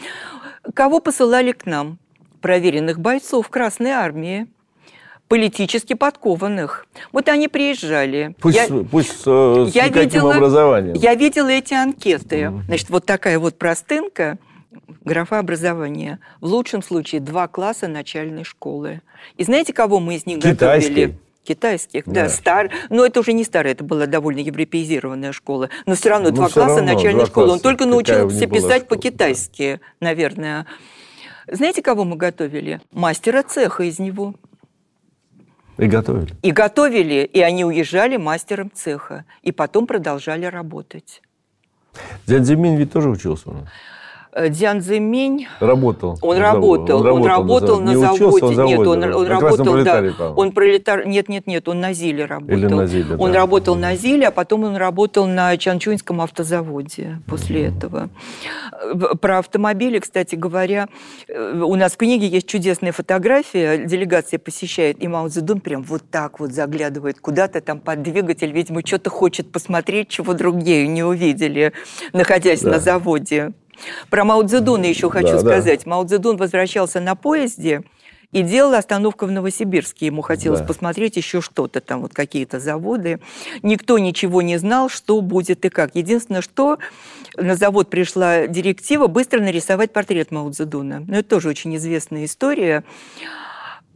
Кого 0.76 1.00
посылали 1.00 1.52
к 1.52 1.66
нам? 1.66 1.98
Проверенных 2.42 3.00
бойцов 3.00 3.50
Красной 3.50 3.92
Армии 3.92 4.48
политически 5.30 5.94
подкованных. 5.94 6.86
Вот 7.14 7.30
они 7.30 7.48
приезжали. 7.48 8.36
Пусть, 8.42 8.58
я, 8.58 8.68
пусть 8.68 9.22
э, 9.26 9.68
с 9.70 9.76
я 9.76 9.88
видела, 9.88 10.36
образованием. 10.36 10.96
Я 10.96 11.14
видела 11.14 11.48
эти 11.48 11.76
анкеты. 11.76 12.42
Mm-hmm. 12.42 12.64
Значит, 12.66 12.90
вот 12.90 13.06
такая 13.06 13.38
вот 13.38 13.58
простынка, 13.58 14.40
графа 15.06 15.38
образования. 15.38 16.20
В 16.42 16.48
лучшем 16.48 16.82
случае 16.82 17.22
два 17.22 17.48
класса 17.48 17.88
начальной 17.88 18.44
школы. 18.44 19.02
И 19.38 19.44
знаете, 19.44 19.72
кого 19.72 20.00
мы 20.00 20.16
из 20.16 20.26
них 20.26 20.40
Китайский. 20.40 20.90
готовили? 20.90 21.20
китайских, 21.42 22.04
да, 22.06 22.26
да 22.26 22.30
стар, 22.30 22.70
но 22.90 23.04
это 23.04 23.22
уже 23.22 23.34
не 23.34 23.44
старая, 23.44 23.74
это 23.74 23.84
была 23.84 24.06
довольно 24.06 24.40
европеизированная 24.40 25.32
школа, 25.32 25.72
но 25.88 25.96
все 25.96 26.10
равно 26.10 26.30
но 26.30 26.36
два 26.36 26.46
все 26.46 26.60
класса 26.60 26.76
равно, 26.76 26.94
начальной 26.94 27.26
школы. 27.26 27.48
Класса. 27.48 27.54
Он 27.54 27.60
только 27.60 27.86
научился 27.88 28.46
писать 28.46 28.88
по-китайски, 28.88 29.80
да. 30.00 30.08
наверное. 30.08 30.68
Знаете, 31.48 31.82
кого 31.82 32.04
мы 32.04 32.18
готовили? 32.18 32.82
Мастера 32.92 33.42
цеха 33.42 33.84
из 33.84 33.98
него. 33.98 34.36
И 35.80 35.88
готовили. 35.88 36.36
И 36.42 36.52
готовили, 36.52 37.24
и 37.24 37.40
они 37.40 37.64
уезжали 37.64 38.18
мастером 38.18 38.70
цеха, 38.74 39.24
и 39.44 39.52
потом 39.52 39.88
продолжали 39.88 40.46
работать. 40.46 41.22
Дядя 42.28 42.44
Зимин 42.44 42.76
ведь 42.76 42.92
тоже 42.92 43.10
учился 43.10 43.50
у 43.50 43.54
нас. 43.54 43.70
Э, 44.32 44.50
Дзян 44.50 44.82
Зимень... 44.82 45.48
Работал. 45.60 46.18
Он 46.22 46.38
работал. 46.38 47.02
Он 47.02 47.26
работал, 47.26 47.80
на, 47.80 47.98
заводе. 47.98 48.26
Учился, 48.26 48.46
он 48.46 48.56
заводе. 48.56 48.78
Нет, 48.78 48.88
он, 48.88 49.04
он 49.04 49.28
работал, 49.28 49.84
да. 49.84 50.34
Он 50.36 50.52
пролетар... 50.52 51.08
Нет, 51.08 51.30
нет, 51.30 51.48
нет, 51.48 51.68
он 51.68 51.80
на 51.80 51.94
Зиле 51.94 52.26
работал. 52.26 52.58
Или 52.58 52.68
на 52.68 52.86
Зиле, 52.86 53.16
Он 53.16 53.32
да. 53.32 53.40
работал 53.40 53.76
на 53.76 53.96
Зиле, 53.96 54.28
а 54.28 54.32
потом 54.32 54.66
он 54.66 54.76
работал 54.76 55.26
на 55.26 55.58
Чанчуньском 55.58 56.22
автозаводе 56.22 57.20
после 57.26 57.66
mm-hmm. 57.66 57.78
этого. 57.78 58.10
Про 59.20 59.40
автомобили, 59.40 59.98
кстати 59.98 60.36
говоря, 60.36 60.90
э, 61.28 61.62
у 61.66 61.76
нас 61.76 61.94
в 61.94 61.98
книге 61.98 62.28
есть 62.28 62.48
чудесная 62.48 62.92
фотография. 62.92 63.84
Делегация 63.84 64.38
посещает, 64.38 65.02
и 65.02 65.08
Мао 65.08 65.28
Цзэдун 65.28 65.60
прям 65.60 65.82
вот 65.82 66.04
так 66.12 66.40
вот 66.40 66.52
заглядывает 66.52 67.20
куда-то 67.20 67.62
там 67.62 67.80
под 67.80 68.04
двигатель. 68.04 68.52
Видимо, 68.52 68.82
что-то 68.86 69.10
хочет 69.10 69.52
посмотреть, 69.52 70.10
чего 70.10 70.34
другие 70.34 70.88
не 70.88 71.04
увидели, 71.04 71.74
находясь 72.14 72.62
да. 72.62 72.72
на 72.72 72.80
заводе. 72.80 73.54
Про 74.10 74.26
Мао 74.26 74.44
Цзэдуна 74.44 74.86
еще 74.86 75.10
хочу 75.10 75.34
да, 75.34 75.40
сказать. 75.40 75.84
Да. 75.84 75.90
Мао 75.92 76.04
Цзэдун 76.06 76.38
возвращался 76.38 77.00
на 77.00 77.16
поезде 77.16 77.84
и 78.32 78.44
делал 78.44 78.74
остановку 78.76 79.26
в 79.26 79.32
Новосибирске. 79.32 80.08
Ему 80.08 80.22
хотелось 80.22 80.60
да. 80.60 80.66
посмотреть 80.66 81.18
еще 81.18 81.42
что-то, 81.42 81.82
там 81.82 82.02
вот 82.02 82.14
какие-то 82.14 82.60
заводы. 82.60 83.20
Никто 83.64 83.98
ничего 83.98 84.42
не 84.42 84.58
знал, 84.58 84.90
что 84.90 85.20
будет 85.22 85.66
и 85.66 85.70
как. 85.70 85.96
Единственное, 85.96 86.42
что 86.42 86.78
на 87.36 87.56
завод 87.56 87.90
пришла 87.90 88.48
директива 88.48 89.08
быстро 89.08 89.40
нарисовать 89.40 89.92
портрет 89.92 90.32
Мао 90.32 90.52
Цзэдуна. 90.52 91.06
Ну, 91.08 91.14
это 91.14 91.28
тоже 91.28 91.50
очень 91.50 91.76
известная 91.76 92.26
история 92.26 92.84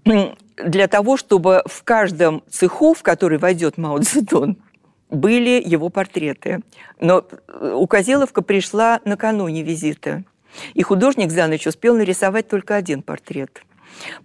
для 0.05 0.87
того, 0.87 1.17
чтобы 1.17 1.63
в 1.65 1.83
каждом 1.83 2.43
цеху, 2.49 2.93
в 2.93 3.03
который 3.03 3.37
войдет 3.37 3.77
Мао 3.77 3.99
Цзэдун, 3.99 4.57
были 5.13 5.61
его 5.63 5.89
портреты. 5.89 6.61
Но 6.99 7.25
э, 7.47 7.73
Указеловка 7.73 8.41
пришла 8.41 8.99
накануне 9.05 9.63
визита, 9.63 10.23
и 10.73 10.83
художник 10.83 11.31
за 11.31 11.47
ночь 11.47 11.67
успел 11.67 11.95
нарисовать 11.95 12.47
только 12.47 12.75
один 12.75 13.01
портрет. 13.01 13.63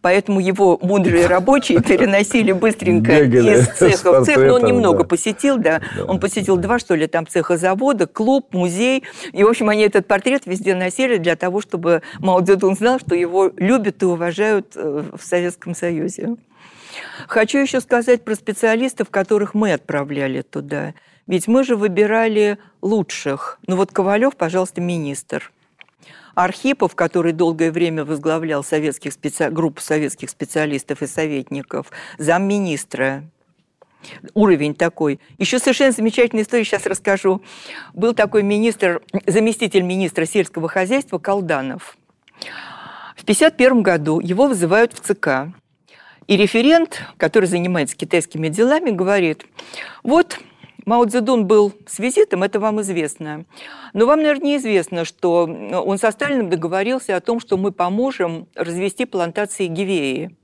Поэтому 0.01 0.41
его 0.41 0.79
мудрые 0.81 1.27
рабочие 1.29 1.81
переносили 1.81 2.53
быстренько 2.53 3.21
Бегали 3.23 3.59
из 3.61 3.69
цеха 3.77 4.21
в 4.21 4.25
цех. 4.25 4.39
Но 4.39 4.55
он 4.55 4.65
немного 4.65 5.01
да. 5.01 5.05
посетил, 5.05 5.59
да. 5.59 5.83
да. 5.97 6.05
Он 6.05 6.21
посетил 6.21 6.57
два, 6.57 6.79
что 6.79 6.95
ли, 6.95 7.07
там 7.07 7.27
цеха 7.27 7.57
завода, 7.57 8.07
клуб, 8.07 8.53
музей. 8.53 9.05
И, 9.33 9.45
в 9.45 9.49
общем, 9.49 9.69
они 9.69 9.83
этот 9.83 10.07
портрет 10.07 10.47
везде 10.47 10.75
носили 10.75 11.19
для 11.19 11.37
того, 11.37 11.61
чтобы 11.61 12.03
Мао 12.19 12.41
Цзэдун 12.41 12.77
знал, 12.77 12.99
что 12.99 13.15
его 13.15 13.53
любят 13.57 14.03
и 14.03 14.07
уважают 14.07 14.73
э, 14.75 15.05
в 15.13 15.23
Советском 15.23 15.75
Союзе. 15.75 16.37
Хочу 17.27 17.59
еще 17.59 17.81
сказать 17.81 18.25
про 18.25 18.35
специалистов, 18.35 19.11
которых 19.11 19.55
мы 19.55 19.73
отправляли 19.73 20.43
туда. 20.43 20.95
Ведь 21.27 21.47
мы 21.47 21.65
же 21.65 21.77
выбирали 21.77 22.59
лучших. 22.81 23.59
Ну 23.67 23.77
вот 23.77 23.93
Ковалев, 23.93 24.37
пожалуйста, 24.37 24.81
министр. 24.81 25.53
Архипов, 26.35 26.95
который 26.95 27.33
долгое 27.33 27.73
время 27.73 28.05
возглавлял 28.05 28.63
советских 28.63 29.13
специ... 29.13 29.51
группу 29.51 29.81
советских 29.81 30.31
специалистов 30.31 31.03
и 31.03 31.07
советников, 31.07 31.91
замминистра, 32.17 33.25
уровень 34.35 34.75
такой. 34.75 35.21
Еще 35.39 35.59
совершенно 35.59 35.93
замечательная 35.93 36.45
история, 36.45 36.65
сейчас 36.65 36.87
расскажу. 36.87 37.43
Был 37.93 38.15
такой 38.15 38.43
министр, 38.43 39.03
заместитель 39.27 39.83
министра 39.83 40.25
сельского 40.27 40.69
хозяйства 40.69 41.19
Колданов. 41.19 41.97
В 43.17 43.23
1951 43.23 43.83
году 43.83 44.21
его 44.21 44.47
вызывают 44.47 44.93
в 44.93 45.01
ЦК. 45.01 45.53
И 46.29 46.37
референт, 46.37 47.03
который 47.17 47.47
занимается 47.47 47.97
китайскими 47.97 48.49
делами, 48.49 48.91
говорит, 48.91 49.47
вот 50.03 50.39
Мао 50.85 51.05
Цзэдун 51.07 51.47
был 51.47 51.73
с 51.87 51.99
визитом, 51.99 52.43
это 52.43 52.61
вам 52.61 52.83
известно. 52.83 53.47
Но 53.95 54.07
вам, 54.07 54.21
наверное, 54.21 54.49
неизвестно, 54.49 55.07
что 55.07 55.45
он 55.45 55.99
со 55.99 56.11
Сталиным 56.11 56.51
договорился 56.51 57.17
о 57.17 57.21
том, 57.21 57.41
что 57.41 57.57
мы 57.57 57.73
поможем 57.73 58.47
развести 58.55 59.07
плантации 59.07 59.67
гивеи. 59.67 60.37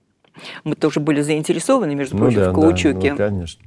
Мы 0.64 0.74
тоже 0.74 1.00
были 1.00 1.20
заинтересованы, 1.20 1.94
между 1.94 2.16
прочим, 2.16 2.38
ну, 2.38 2.44
да, 2.46 2.50
в 2.50 2.54
каучуке. 2.54 3.14
Да, 3.14 3.30
ну, 3.30 3.30
конечно. 3.30 3.64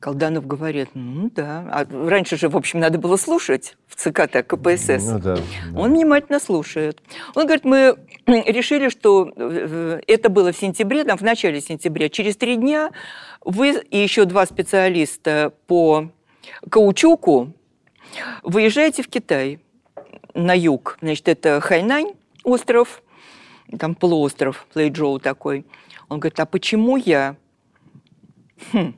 Колданов 0.00 0.46
говорит, 0.46 0.90
ну 0.94 1.28
да. 1.34 1.66
А 1.72 1.84
раньше 2.08 2.36
же, 2.36 2.48
в 2.48 2.56
общем, 2.56 2.78
надо 2.78 2.98
было 2.98 3.16
слушать 3.16 3.76
в 3.88 3.96
ЦК 3.96 4.28
так, 4.30 4.46
КПСС. 4.46 5.04
Ну, 5.04 5.18
да, 5.18 5.36
да. 5.36 5.42
Он 5.76 5.92
внимательно 5.92 6.38
слушает. 6.38 7.02
Он 7.34 7.44
говорит, 7.44 7.64
мы 7.64 7.96
решили, 8.26 8.90
что 8.90 9.32
э, 9.34 10.00
это 10.06 10.28
было 10.28 10.52
в 10.52 10.56
сентябре, 10.56 11.04
там, 11.04 11.18
в 11.18 11.22
начале 11.22 11.60
сентября. 11.60 12.08
Через 12.08 12.36
три 12.36 12.56
дня 12.56 12.92
вы 13.44 13.82
и 13.90 13.98
еще 13.98 14.24
два 14.24 14.46
специалиста 14.46 15.52
по 15.66 16.10
каучуку 16.70 17.52
выезжаете 18.44 19.02
в 19.02 19.08
Китай 19.08 19.60
на 20.32 20.56
юг. 20.56 20.96
Значит, 21.00 21.26
это 21.26 21.60
Хайнань, 21.60 22.12
остров, 22.44 23.02
там 23.76 23.96
полуостров, 23.96 24.66
Плейджоу 24.72 25.18
такой. 25.18 25.66
Он 26.08 26.20
говорит, 26.20 26.38
а 26.38 26.46
почему 26.46 26.96
я? 26.96 27.36
Хм, 28.72 28.94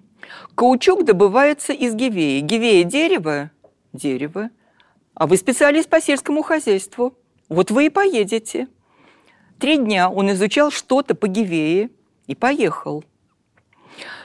Каучук 0.54 1.04
добывается 1.04 1.72
из 1.72 1.94
гевеи. 1.94 2.40
Гивея– 2.40 2.84
дерево? 2.84 3.50
Дерево. 3.92 4.50
А 5.14 5.26
вы 5.26 5.36
специалист 5.36 5.88
по 5.88 6.00
сельскому 6.00 6.42
хозяйству. 6.42 7.14
Вот 7.48 7.70
вы 7.70 7.86
и 7.86 7.90
поедете. 7.90 8.68
Три 9.58 9.76
дня 9.76 10.08
он 10.08 10.30
изучал 10.30 10.70
что-то 10.70 11.14
по 11.14 11.28
гевее 11.28 11.90
и 12.26 12.34
поехал. 12.34 13.04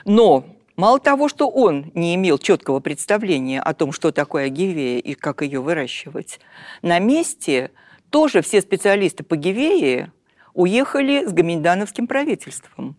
Но 0.04 0.46
мало 0.76 0.98
того, 0.98 1.28
что 1.28 1.48
он 1.48 1.90
не 1.94 2.14
имел 2.14 2.38
четкого 2.38 2.80
представления 2.80 3.60
о 3.60 3.74
том, 3.74 3.92
что 3.92 4.12
такое 4.12 4.48
гевея 4.48 4.98
и 5.00 5.14
как 5.14 5.42
ее 5.42 5.60
выращивать, 5.60 6.40
на 6.82 6.98
месте 6.98 7.72
тоже 8.10 8.40
все 8.40 8.62
специалисты 8.62 9.24
по 9.24 9.36
гивее 9.36 10.12
уехали 10.54 11.26
с 11.26 11.32
гоминдановским 11.32 12.06
правительством. 12.06 12.96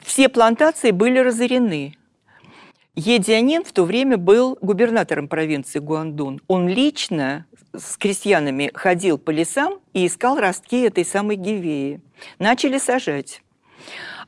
Все 0.00 0.28
плантации 0.28 0.90
были 0.90 1.18
разорены. 1.18 1.94
Едианин 2.96 3.64
в 3.64 3.72
то 3.72 3.84
время 3.84 4.16
был 4.16 4.58
губернатором 4.60 5.28
провинции 5.28 5.78
Гуандун. 5.78 6.40
Он 6.48 6.68
лично 6.68 7.46
с 7.72 7.96
крестьянами 7.96 8.70
ходил 8.74 9.16
по 9.16 9.30
лесам 9.30 9.78
и 9.92 10.06
искал 10.06 10.38
ростки 10.38 10.82
этой 10.82 11.04
самой 11.04 11.36
гивеи. 11.36 12.00
Начали 12.38 12.78
сажать. 12.78 13.42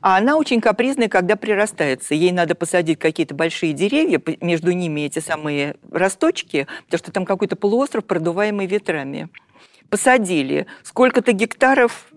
А 0.01 0.17
она 0.17 0.37
очень 0.37 0.61
капризная, 0.61 1.09
когда 1.09 1.35
прирастается. 1.35 2.15
Ей 2.15 2.31
надо 2.31 2.55
посадить 2.55 2.99
какие-то 2.99 3.35
большие 3.35 3.73
деревья, 3.73 4.21
между 4.41 4.71
ними 4.71 5.01
эти 5.01 5.19
самые 5.19 5.75
росточки, 5.91 6.67
потому 6.85 6.99
что 6.99 7.11
там 7.11 7.25
какой-то 7.25 7.55
полуостров, 7.55 8.05
продуваемый 8.05 8.65
ветрами. 8.65 9.29
Посадили. 9.89 10.67
Сколько-то 10.83 11.33
гектаров 11.33 12.11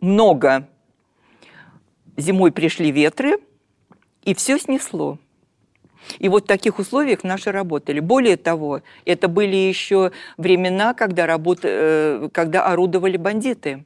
много. 0.00 0.68
Зимой 2.16 2.50
пришли 2.50 2.90
ветры, 2.90 3.38
и 4.22 4.34
все 4.34 4.58
снесло. 4.58 5.18
И 6.18 6.28
вот 6.28 6.44
в 6.44 6.46
таких 6.46 6.78
условиях 6.78 7.24
наши 7.24 7.52
работали. 7.52 8.00
Более 8.00 8.36
того, 8.36 8.82
это 9.04 9.28
были 9.28 9.56
еще 9.56 10.12
времена, 10.36 10.94
когда, 10.94 11.26
работ... 11.26 11.60
Э, 11.62 12.28
когда 12.32 12.66
орудовали 12.66 13.16
бандиты. 13.16 13.84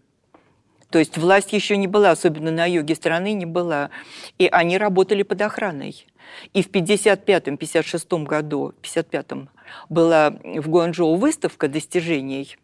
То 0.90 0.98
есть 0.98 1.16
власть 1.16 1.52
еще 1.52 1.76
не 1.76 1.86
была, 1.86 2.10
особенно 2.10 2.50
на 2.50 2.66
юге 2.66 2.94
страны 2.94 3.32
не 3.32 3.46
была. 3.46 3.90
И 4.38 4.46
они 4.46 4.78
работали 4.78 5.22
под 5.22 5.40
охраной. 5.40 6.06
И 6.52 6.62
в 6.62 6.70
55-56 6.70 8.24
году, 8.24 8.74
55-м, 8.82 9.48
была 9.88 10.30
в 10.30 10.68
Гуанчжоу 10.68 11.16
выставка 11.16 11.68
достижений 11.68 12.56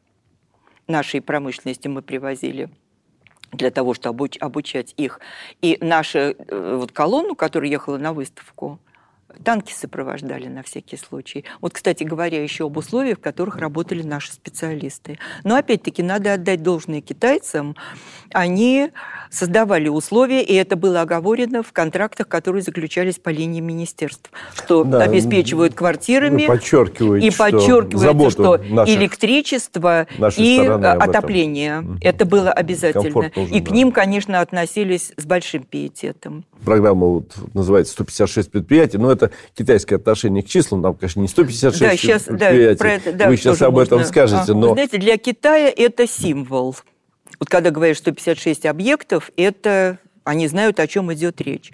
нашей 0.89 1.21
промышленности 1.21 1.87
мы 1.89 2.03
привозили 2.03 2.71
для 3.53 3.71
того, 3.71 3.95
чтобы 3.95 4.25
обуч- 4.25 4.39
обучать 4.39 4.95
их. 4.97 5.21
И 5.63 5.79
нашу 5.81 6.19
э, 6.19 6.77
вот 6.77 6.93
колонну, 6.93 7.35
которая 7.35 7.71
ехала 7.71 7.99
на 7.99 8.13
выставку, 8.13 8.79
танки 9.45 9.73
сопровождали 9.73 10.47
на 10.47 10.63
всякий 10.63 10.97
случай. 10.97 11.45
Вот, 11.61 11.75
кстати 11.75 12.05
говоря, 12.05 12.43
еще 12.43 12.67
об 12.67 12.77
условиях, 12.77 13.19
в 13.19 13.21
которых 13.21 13.57
работали 13.57 14.03
наши 14.03 14.33
специалисты. 14.33 15.19
Но 15.45 15.57
опять-таки 15.57 16.03
надо 16.03 16.35
отдать 16.35 16.63
должное 16.63 17.01
китайцам. 17.01 17.77
Они 18.33 18.91
создавали 19.31 19.89
условия, 19.89 20.43
и 20.43 20.55
это 20.55 20.77
было 20.77 21.03
оговорено 21.03 21.63
в 21.63 21.73
контрактах, 21.73 22.29
которые 22.29 22.63
заключались 22.63 23.19
по 23.19 23.29
линии 23.29 23.61
министерств, 23.61 24.31
что 24.55 24.85
да, 24.85 25.03
обеспечивают 25.03 25.75
квартирами. 25.75 26.47
Подчеркивают, 26.47 27.25
и 27.25 27.31
подчеркивается, 27.31 28.31
что, 28.31 28.59
что 28.59 28.85
электричество 28.87 30.07
и 30.37 30.59
отопление. 30.59 31.81
Угу. 31.81 31.99
Это 32.01 32.25
было 32.25 32.51
обязательно. 32.51 33.31
и 33.37 33.61
к 33.61 33.71
ним, 33.71 33.93
конечно, 33.93 34.41
относились 34.41 35.13
с 35.17 35.25
большим 35.25 35.63
пиететом. 35.65 36.45
Программа 36.65 37.07
вот 37.07 37.35
называется 37.55 37.93
156 37.93 38.51
предприятий, 38.51 38.99
но 38.99 39.13
это 39.13 39.18
китайское 39.55 39.99
отношение 39.99 40.43
к 40.43 40.47
числам, 40.49 40.83
там, 40.83 40.95
конечно, 40.95 41.21
не 41.21 41.29
156 41.29 41.81
да, 41.81 41.97
сейчас. 41.97 42.25
Да, 42.25 42.51
про 42.77 42.93
это, 42.93 43.13
да, 43.13 43.29
Вы 43.29 43.37
сейчас 43.37 43.63
об 43.63 43.75
можно... 43.75 43.95
этом 43.95 44.05
скажете, 44.05 44.53
а, 44.53 44.55
но... 44.55 44.73
Знаете, 44.73 44.99
для 44.99 45.17
Китая 45.19 45.73
это 45.75 46.07
символ. 46.07 46.77
Вот 47.39 47.49
когда 47.49 47.71
говорят 47.71 47.99
156 47.99 48.67
объектов, 48.67 49.31
это 49.37 49.99
они 50.25 50.49
знают, 50.49 50.81
о 50.81 50.87
чем 50.87 51.13
идет 51.13 51.41
речь. 51.41 51.73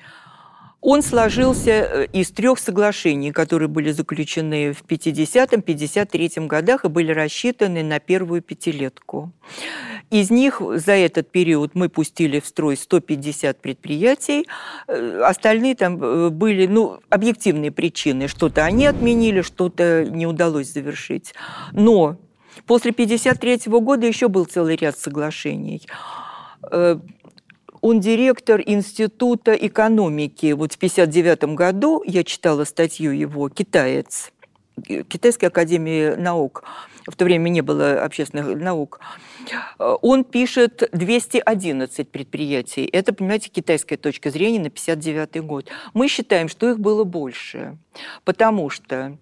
Он 0.87 1.01
сложился 1.01 1.71
э, 1.71 2.07
из 2.13 2.31
трех 2.31 2.59
соглашений, 2.59 3.33
которые 3.33 3.69
были 3.69 3.91
заключены 3.91 4.75
в 4.75 4.85
50-53 4.85 6.47
годах 6.47 6.85
и 6.85 6.89
были 6.89 7.11
рассчитаны 7.11 7.83
на 7.83 8.01
первую 8.01 8.43
пятилетку. 8.43 9.33
Из 10.11 10.31
них 10.31 10.61
за 10.61 10.93
этот 10.93 11.33
период 11.33 11.75
мы 11.75 11.89
пустили 11.89 12.39
в 12.39 12.47
строй 12.47 12.77
150 12.77 13.63
предприятий. 13.63 14.47
Э, 14.87 15.23
остальные 15.25 15.75
там 15.77 16.05
э, 16.05 16.29
были 16.29 16.67
ну, 16.67 17.01
объективные 17.09 17.71
причины. 17.71 18.29
Что-то 18.29 18.67
они 18.67 18.85
отменили, 18.85 19.41
что-то 19.41 20.05
не 20.05 20.27
удалось 20.27 20.71
завершить. 20.71 21.33
Но 21.73 22.19
после 22.67 22.91
1953 22.91 23.73
года 23.81 24.07
еще 24.07 24.29
был 24.29 24.45
целый 24.45 24.77
ряд 24.77 24.99
соглашений 24.99 25.81
он 27.85 28.01
директор 28.01 28.63
Института 28.65 29.53
экономики. 29.53 30.53
Вот 30.53 30.73
в 30.73 30.77
1959 30.77 31.55
году 31.55 32.03
я 32.07 32.25
читала 32.25 32.65
статью 32.65 33.11
его 33.11 33.51
«Китаец», 33.51 34.33
Китайской 34.83 35.45
академии 35.45 36.15
наук. 36.15 36.65
В 37.07 37.15
то 37.15 37.27
время 37.27 37.51
не 37.51 37.61
было 37.61 38.03
общественных 38.03 38.57
наук. 38.57 39.01
Он 39.79 40.25
пишет 40.25 40.89
211 40.93 42.09
предприятий. 42.09 42.89
Это, 42.91 43.13
понимаете, 43.13 43.51
китайская 43.51 43.99
точка 43.99 44.31
зрения 44.31 44.61
на 44.61 44.71
59 44.71 45.45
год. 45.45 45.69
Мы 45.93 46.09
считаем, 46.09 46.49
что 46.49 46.71
их 46.71 46.81
было 46.81 47.05
больше, 47.05 47.77
потому 48.25 48.71
что 48.71 49.19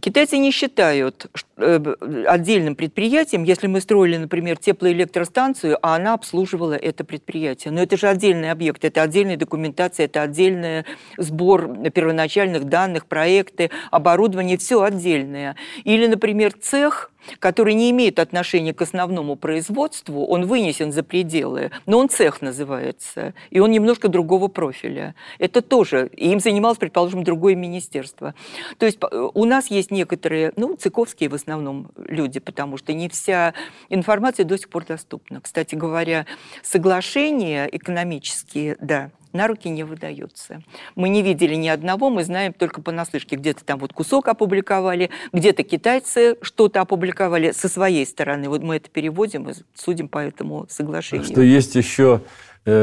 Китайцы 0.00 0.38
не 0.38 0.50
считают 0.50 1.26
э, 1.56 1.94
отдельным 2.26 2.76
предприятием, 2.76 3.44
если 3.44 3.66
мы 3.66 3.80
строили, 3.80 4.16
например, 4.16 4.56
теплоэлектростанцию, 4.56 5.78
а 5.82 5.96
она 5.96 6.14
обслуживала 6.14 6.74
это 6.74 7.04
предприятие. 7.04 7.72
Но 7.72 7.82
это 7.82 7.96
же 7.96 8.08
отдельный 8.08 8.50
объект, 8.50 8.84
это 8.84 9.02
отдельная 9.02 9.36
документация, 9.36 10.06
это 10.06 10.22
отдельный 10.22 10.84
сбор 11.16 11.90
первоначальных 11.90 12.64
данных, 12.64 13.06
проекты, 13.06 13.70
оборудование, 13.90 14.58
все 14.58 14.82
отдельное. 14.82 15.56
Или, 15.84 16.06
например, 16.06 16.52
цех– 16.52 17.10
который 17.38 17.74
не 17.74 17.90
имеет 17.90 18.18
отношения 18.18 18.74
к 18.74 18.82
основному 18.82 19.36
производству, 19.36 20.26
он 20.26 20.46
вынесен 20.46 20.92
за 20.92 21.02
пределы, 21.02 21.70
но 21.86 21.98
он 21.98 22.08
цех 22.08 22.42
называется, 22.42 23.34
и 23.50 23.60
он 23.60 23.70
немножко 23.70 24.08
другого 24.08 24.48
профиля. 24.48 25.14
Это 25.38 25.62
тоже, 25.62 26.10
и 26.14 26.30
им 26.30 26.40
занималось, 26.40 26.78
предположим, 26.78 27.24
другое 27.24 27.54
министерство. 27.54 28.34
То 28.78 28.86
есть 28.86 28.98
э, 29.02 29.28
у 29.34 29.44
нас 29.44 29.70
есть 29.70 29.90
некоторые, 29.90 30.52
ну, 30.56 30.76
цыковские 30.76 31.28
в 31.28 31.34
основном 31.34 31.90
люди, 31.96 32.40
потому 32.40 32.76
что 32.76 32.92
не 32.92 33.08
вся 33.08 33.54
информация 33.88 34.44
до 34.44 34.58
сих 34.58 34.68
пор 34.68 34.84
доступна. 34.84 35.40
Кстати 35.40 35.74
говоря, 35.74 36.26
соглашения 36.62 37.68
экономические, 37.70 38.76
да, 38.80 39.10
на 39.38 39.46
руки 39.46 39.68
не 39.68 39.84
выдаются. 39.84 40.62
Мы 40.96 41.08
не 41.08 41.22
видели 41.22 41.54
ни 41.54 41.68
одного, 41.68 42.10
мы 42.10 42.24
знаем 42.24 42.52
только 42.52 42.82
понаслышке. 42.82 43.36
Где-то 43.36 43.64
там 43.64 43.78
вот 43.78 43.92
кусок 43.92 44.26
опубликовали, 44.26 45.10
где-то 45.32 45.62
китайцы 45.62 46.36
что-то 46.42 46.80
опубликовали 46.80 47.52
со 47.52 47.68
своей 47.68 48.04
стороны. 48.04 48.48
Вот 48.48 48.64
мы 48.64 48.76
это 48.76 48.90
переводим 48.90 49.48
и 49.48 49.54
судим 49.76 50.08
по 50.08 50.18
этому 50.18 50.66
соглашению. 50.68 51.24
Что 51.24 51.40
есть 51.40 51.76
еще 51.76 52.20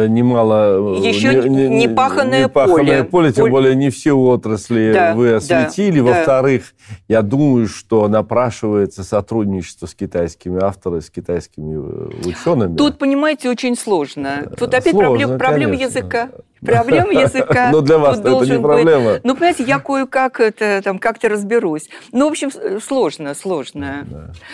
немало... 0.08 0.98
Э, 0.98 1.08
Еще 1.08 1.48
не, 1.50 1.68
не, 1.68 1.88
паханное, 1.88 2.44
не 2.44 2.50
паханное 2.50 3.04
поле. 3.04 3.04
поле. 3.04 3.32
Тем 3.32 3.50
более 3.50 3.76
не 3.76 3.90
все 3.90 4.14
отрасли 4.14 4.94
да, 4.94 5.14
вы 5.14 5.34
осветили. 5.34 6.00
Да, 6.00 6.06
Во-вторых, 6.06 6.74
да. 6.90 6.96
я 7.08 7.22
думаю, 7.22 7.68
что 7.68 8.08
напрашивается 8.08 9.04
сотрудничество 9.04 9.86
с 9.86 9.96
китайскими 9.96 10.64
авторами, 10.64 11.00
с 11.02 11.10
китайскими 11.10 11.76
э, 11.76 12.28
учеными. 12.28 12.76
Тут, 12.76 12.98
понимаете, 12.98 13.50
очень 13.50 13.78
сложно. 13.78 14.52
Тут 14.58 14.74
опять 14.74 14.92
сложно, 14.92 15.10
проблема, 15.10 15.38
проблема 15.38 15.76
языка. 15.76 16.30
Проблема 16.66 17.14
языка. 17.14 17.70
Но 17.72 17.82
для 17.82 17.98
вас 17.98 18.20
это 18.20 18.30
не 18.30 18.60
проблема. 18.60 19.20
Ну, 19.24 19.34
понимаете, 19.36 19.64
я 19.64 19.80
кое-как 19.80 20.40
это 20.40 20.82
там 20.84 21.00
как-то 21.00 21.30
разберусь. 21.30 21.90
Ну, 22.12 22.28
в 22.28 22.32
общем, 22.32 22.52
сложно, 22.82 23.34
сложно. 23.34 24.08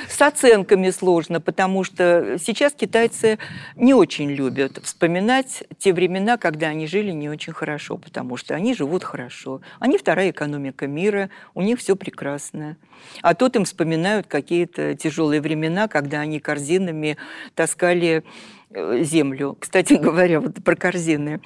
С 0.08 0.21
оценками 0.21 0.89
сложно, 0.89 1.41
потому 1.41 1.84
что 1.84 2.38
сейчас 2.39 2.74
китайцы 2.74 3.39
не 3.76 3.93
очень 3.93 4.32
любят 4.32 4.80
вспоминать 4.84 5.63
те 5.78 5.93
времена, 5.93 6.38
когда 6.38 6.67
они 6.67 6.88
жили 6.88 7.12
не 7.12 7.30
очень 7.30 7.54
хорошо, 7.54 7.97
потому 7.97 8.38
что 8.38 8.56
они 8.56 8.74
живут 8.74 9.04
хорошо. 9.04 9.62
Они 9.80 9.97
вторая 9.97 10.32
экономика 10.32 10.88
мира, 10.88 11.30
у 11.54 11.62
них 11.62 11.80
все 11.80 11.95
прекрасно. 11.95 12.78
А 13.21 13.34
тут 13.34 13.56
им 13.56 13.65
вспоминают 13.65 14.28
какие-то 14.28 14.95
тяжелые 14.95 15.41
времена, 15.41 15.88
когда 15.88 16.19
они 16.19 16.39
корзинами 16.39 17.17
таскали 17.56 18.24
землю. 19.01 19.57
Кстати 19.60 19.93
говоря, 20.01 20.39
вот 20.39 20.63
про 20.63 20.75
корзины. 20.75 21.41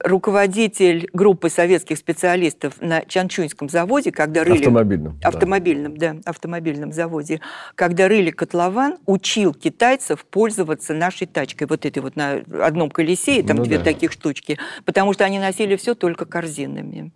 Руководитель 0.00 1.08
группы 1.12 1.48
советских 1.48 1.98
специалистов 1.98 2.74
на 2.80 3.02
Чанчуньском 3.02 3.68
заводе, 3.68 4.12
когда 4.12 4.44
рыли... 4.44 4.58
Автомобильном. 4.58 5.18
Автомобильном, 5.22 5.96
да. 5.96 6.12
да, 6.14 6.20
автомобильном 6.24 6.92
заводе. 6.92 7.40
Когда 7.74 8.08
рыли 8.08 8.30
котлован, 8.30 8.98
учил 9.06 9.54
китайцев 9.54 10.24
пользоваться 10.26 10.94
нашей 10.94 11.26
тачкой. 11.26 11.66
Вот 11.66 11.86
этой 11.86 12.00
вот 12.00 12.16
на 12.16 12.42
одном 12.62 12.90
колесе, 12.90 13.40
и 13.40 13.42
там 13.42 13.58
ну, 13.58 13.64
две 13.64 13.78
да. 13.78 13.84
таких 13.84 14.12
штучки. 14.12 14.58
Потому 14.84 15.12
что 15.12 15.24
они 15.24 15.38
носили 15.38 15.76
все 15.76 15.94
только 15.94 16.26
корзинами. 16.26 17.12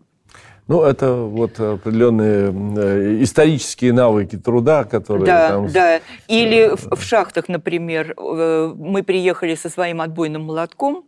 Ну, 0.69 0.83
это 0.83 1.15
вот 1.15 1.59
определенные 1.59 2.53
э, 2.77 3.23
исторические 3.23 3.95
навыки 3.95 4.37
труда, 4.37 4.85
которые 4.85 5.25
да, 5.25 5.49
там... 5.49 5.73
Да, 5.73 6.01
или 6.29 6.77
в, 6.77 6.95
в 6.95 7.03
шахтах, 7.03 7.49
например, 7.49 8.15
э, 8.19 8.75
мы 8.77 9.03
приехали 9.03 9.55
со 9.55 9.71
своим 9.71 10.03
отбойным 10.03 10.45
молотком 10.45 11.07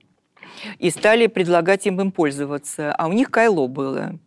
и 0.78 0.88
стали 0.88 1.26
предлагать 1.26 1.86
им 1.86 2.00
им 2.00 2.10
пользоваться, 2.10 2.94
а 2.94 3.06
у 3.06 3.12
них 3.12 3.30
кайло 3.30 3.66
было. 3.66 4.18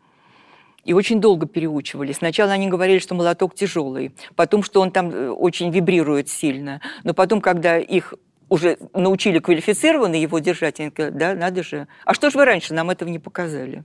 И 0.86 0.94
очень 0.94 1.20
долго 1.20 1.48
переучивали. 1.48 2.12
Сначала 2.12 2.52
они 2.52 2.70
говорили, 2.70 3.00
что 3.00 3.16
молоток 3.16 3.56
тяжелый, 3.56 4.14
потом, 4.36 4.62
что 4.62 4.82
он 4.82 4.92
там 4.92 5.10
э, 5.10 5.30
очень 5.30 5.72
вибрирует 5.72 6.30
сильно. 6.30 6.80
Но 7.04 7.16
потом, 7.16 7.42
когда 7.42 7.80
их 7.80 8.14
уже 8.50 8.78
научили 8.94 9.40
квалифицированно 9.40 10.14
его 10.14 10.38
держать, 10.38 10.80
они 10.80 10.90
говорят, 10.90 11.18
да, 11.18 11.34
надо 11.34 11.64
же. 11.64 11.88
А 12.06 12.14
что 12.14 12.30
же 12.30 12.38
вы 12.38 12.46
раньше 12.46 12.76
нам 12.76 12.92
этого 12.92 13.10
не 13.10 13.18
показали? 13.18 13.84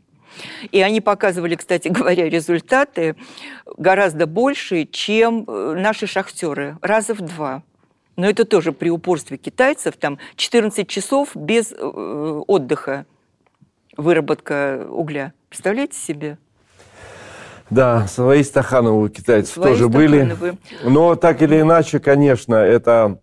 И 0.73 0.81
они 0.81 1.01
показывали, 1.01 1.55
кстати 1.55 1.89
говоря, 1.89 2.29
результаты 2.29 3.17
гораздо 3.77 4.27
больше, 4.27 4.85
чем 4.85 5.45
э, 5.47 5.75
наши 5.77 6.07
шахтеры, 6.07 6.77
раза 6.83 7.15
в 7.15 7.21
два. 7.21 7.63
Но 8.17 8.29
это 8.29 8.45
тоже 8.45 8.73
при 8.73 8.91
упорстве 8.91 9.37
китайцев, 9.37 9.97
там 9.97 10.19
14 10.37 10.89
часов 10.89 11.31
без 11.35 11.73
э, 11.73 12.43
отдыха 12.47 13.07
выработка 13.97 14.87
угля. 14.89 15.33
Представляете 15.49 15.99
себе? 15.99 16.39
Да, 17.71 18.07
свои 18.07 18.43
стахановые 18.43 19.05
у 19.05 19.09
китайцев 19.09 19.55
свои 19.55 19.73
тоже 19.73 19.89
были. 19.89 20.37
Но 20.85 21.15
так 21.17 21.43
или 21.43 21.61
иначе, 21.61 21.99
конечно, 21.99 22.55
это 22.55 23.21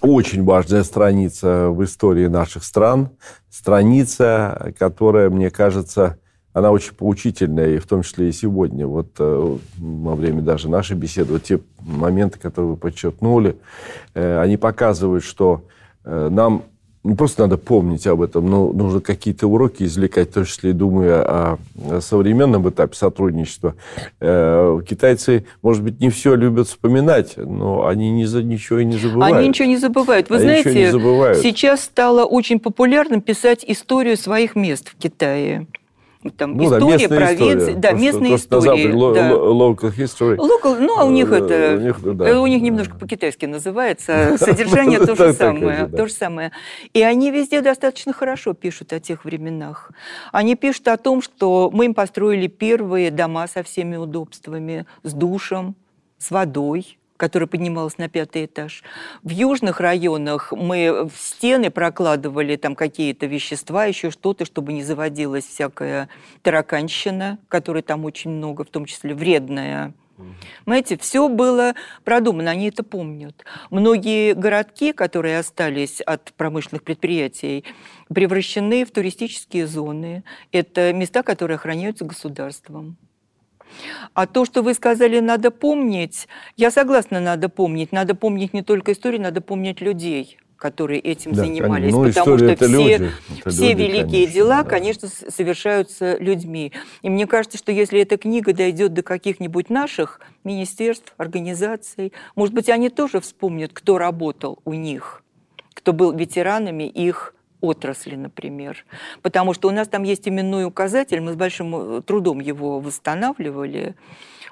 очень 0.00 0.44
важная 0.44 0.84
страница 0.84 1.68
в 1.70 1.82
истории 1.84 2.26
наших 2.26 2.64
стран, 2.64 3.10
страница, 3.50 4.74
которая, 4.78 5.30
мне 5.30 5.50
кажется, 5.50 6.18
она 6.54 6.70
очень 6.70 6.94
поучительная, 6.94 7.74
и 7.74 7.78
в 7.78 7.86
том 7.86 8.02
числе 8.02 8.28
и 8.28 8.32
сегодня. 8.32 8.86
Вот 8.86 9.16
э, 9.18 9.56
во 9.76 10.14
время 10.14 10.40
даже 10.40 10.68
нашей 10.68 10.96
беседы, 10.96 11.32
вот 11.32 11.42
те 11.42 11.60
моменты, 11.80 12.38
которые 12.38 12.70
вы 12.72 12.76
подчеркнули, 12.76 13.56
э, 14.14 14.38
они 14.40 14.56
показывают, 14.56 15.24
что 15.24 15.64
э, 16.04 16.28
нам 16.30 16.62
не 17.04 17.14
просто 17.14 17.42
надо 17.42 17.58
помнить 17.58 18.06
об 18.06 18.22
этом, 18.22 18.48
но 18.48 18.72
нужно 18.72 19.00
какие-то 19.00 19.46
уроки 19.46 19.82
извлекать, 19.82 20.30
в 20.30 20.32
том 20.32 20.44
числе 20.46 20.70
и 20.70 20.72
думая 20.72 21.22
о 21.22 21.58
современном 22.00 22.68
этапе 22.68 22.96
сотрудничества. 22.96 23.74
Э, 24.20 24.80
китайцы, 24.88 25.44
может 25.60 25.82
быть, 25.82 26.00
не 26.00 26.08
все 26.08 26.34
любят 26.34 26.66
вспоминать, 26.66 27.34
но 27.36 27.86
они 27.86 28.10
ни 28.10 28.24
за 28.24 28.42
ничего 28.42 28.78
и 28.78 28.86
не 28.86 28.96
забывают. 28.96 29.36
Они 29.36 29.48
ничего 29.48 29.68
не 29.68 29.76
забывают. 29.76 30.30
Вы 30.30 30.36
они 30.36 30.44
знаете, 30.44 30.90
забывают. 30.90 31.38
сейчас 31.38 31.82
стало 31.82 32.24
очень 32.24 32.58
популярным 32.58 33.20
писать 33.20 33.64
историю 33.68 34.16
своих 34.16 34.56
мест 34.56 34.88
в 34.88 34.96
Китае 34.96 35.66
там 36.30 36.56
ну, 36.56 36.64
история 36.64 37.08
да, 37.08 37.16
провинции, 37.16 37.58
история. 37.58 37.76
да, 37.76 37.88
то, 37.90 37.96
местные 37.96 38.38
что, 38.38 38.58
истории. 38.58 38.92
То, 38.92 39.14
да. 39.14 39.30
local 39.30 39.94
history. 39.96 40.36
Local, 40.36 40.78
ну, 40.80 40.98
а 40.98 41.04
у 41.04 41.10
них 41.10 41.30
это, 41.30 41.76
у 41.76 41.80
них, 41.80 42.16
да. 42.16 42.40
у 42.40 42.46
них 42.46 42.62
немножко 42.62 42.96
по-китайски 42.96 43.46
называется, 43.46 44.36
содержание 44.38 44.98
то 44.98 45.14
же 45.14 45.32
самое, 45.32 45.86
то 45.86 46.06
же 46.06 46.12
самое. 46.12 46.52
И 46.92 47.02
они 47.02 47.30
везде 47.30 47.60
достаточно 47.60 48.12
хорошо 48.12 48.54
пишут 48.54 48.92
о 48.92 49.00
тех 49.00 49.24
временах. 49.24 49.90
Они 50.32 50.54
пишут 50.56 50.88
о 50.88 50.96
том, 50.96 51.22
что 51.22 51.70
мы 51.72 51.86
им 51.86 51.94
построили 51.94 52.46
первые 52.46 53.10
дома 53.10 53.46
со 53.46 53.62
всеми 53.62 53.96
удобствами, 53.96 54.86
с 55.02 55.12
душем, 55.12 55.74
с 56.18 56.30
водой, 56.30 56.98
которая 57.16 57.46
поднималась 57.46 57.98
на 57.98 58.08
пятый 58.08 58.46
этаж. 58.46 58.82
В 59.22 59.30
южных 59.30 59.80
районах 59.80 60.52
мы 60.52 61.08
в 61.08 61.16
стены 61.16 61.70
прокладывали 61.70 62.56
там 62.56 62.74
какие-то 62.74 63.26
вещества, 63.26 63.84
еще 63.84 64.10
что-то, 64.10 64.44
чтобы 64.44 64.72
не 64.72 64.82
заводилась 64.82 65.46
всякая 65.46 66.08
тараканщина, 66.42 67.38
которой 67.48 67.82
там 67.82 68.04
очень 68.04 68.30
много, 68.30 68.64
в 68.64 68.70
том 68.70 68.84
числе 68.86 69.14
вредная. 69.14 69.94
Понимаете, 70.64 70.96
все 70.96 71.28
было 71.28 71.74
продумано, 72.04 72.50
они 72.50 72.68
это 72.68 72.84
помнят. 72.84 73.44
Многие 73.70 74.34
городки, 74.34 74.92
которые 74.92 75.38
остались 75.38 76.00
от 76.00 76.32
промышленных 76.34 76.84
предприятий, 76.84 77.64
превращены 78.12 78.84
в 78.84 78.92
туристические 78.92 79.66
зоны. 79.66 80.24
Это 80.52 80.92
места, 80.92 81.22
которые 81.22 81.56
охраняются 81.56 82.04
государством. 82.04 82.96
А 84.12 84.26
то, 84.26 84.44
что 84.44 84.62
вы 84.62 84.74
сказали, 84.74 85.20
надо 85.20 85.50
помнить, 85.50 86.28
я 86.56 86.70
согласна, 86.70 87.20
надо 87.20 87.48
помнить. 87.48 87.92
Надо 87.92 88.14
помнить 88.14 88.54
не 88.54 88.62
только 88.62 88.92
историю, 88.92 89.22
надо 89.22 89.40
помнить 89.40 89.80
людей 89.80 90.38
которые 90.56 90.98
этим 91.00 91.32
да, 91.32 91.42
занимались, 91.42 91.92
ну, 91.92 92.06
потому 92.06 92.38
что 92.38 92.56
все, 92.56 92.66
люди, 92.66 93.12
все 93.44 93.72
люди, 93.72 93.82
великие 93.82 94.06
конечно, 94.06 94.32
дела, 94.32 94.62
да. 94.62 94.70
конечно, 94.70 95.08
совершаются 95.08 96.16
людьми. 96.16 96.72
И 97.02 97.10
мне 97.10 97.26
кажется, 97.26 97.58
что 97.58 97.70
если 97.70 98.00
эта 98.00 98.16
книга 98.16 98.54
дойдет 98.54 98.94
до 98.94 99.02
каких-нибудь 99.02 99.68
наших 99.68 100.20
министерств, 100.42 101.12
организаций, 101.18 102.14
может 102.34 102.54
быть, 102.54 102.70
они 102.70 102.88
тоже 102.88 103.20
вспомнят, 103.20 103.72
кто 103.74 103.98
работал 103.98 104.58
у 104.64 104.72
них, 104.72 105.22
кто 105.74 105.92
был 105.92 106.12
ветеранами 106.12 106.84
их 106.84 107.34
отрасли, 107.64 108.16
например. 108.16 108.84
Потому 109.22 109.54
что 109.54 109.68
у 109.68 109.70
нас 109.70 109.88
там 109.88 110.02
есть 110.02 110.28
именной 110.28 110.64
указатель, 110.64 111.20
мы 111.20 111.32
с 111.32 111.36
большим 111.36 111.74
э, 111.98 112.02
трудом 112.02 112.40
его 112.40 112.80
восстанавливали. 112.80 113.94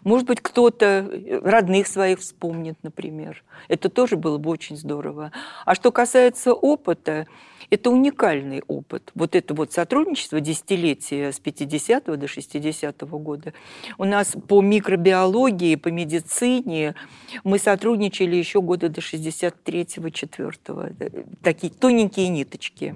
Может 0.04 0.26
быть, 0.26 0.40
кто-то 0.40 0.86
э, 0.86 1.40
родных 1.42 1.86
своих 1.86 2.20
вспомнит, 2.20 2.76
например. 2.82 3.42
Это 3.68 3.88
тоже 3.88 4.16
было 4.16 4.38
бы 4.38 4.50
очень 4.50 4.76
здорово. 4.76 5.32
А 5.64 5.74
что 5.74 5.92
касается 5.92 6.52
опыта, 6.52 7.26
это 7.72 7.90
уникальный 7.90 8.62
опыт. 8.68 9.10
Вот 9.14 9.34
это 9.34 9.54
вот 9.54 9.72
сотрудничество 9.72 10.40
десятилетия 10.40 11.32
с 11.32 11.40
50 11.40 12.18
до 12.18 12.28
60 12.28 13.02
-го 13.02 13.18
года. 13.18 13.54
У 13.96 14.04
нас 14.04 14.36
по 14.46 14.60
микробиологии, 14.60 15.76
по 15.76 15.88
медицине 15.88 16.94
мы 17.44 17.58
сотрудничали 17.58 18.36
еще 18.36 18.60
года 18.60 18.90
до 18.90 19.00
63-4. 19.00 20.60
-го. 20.66 21.26
Такие 21.42 21.72
тоненькие 21.72 22.28
ниточки. 22.28 22.94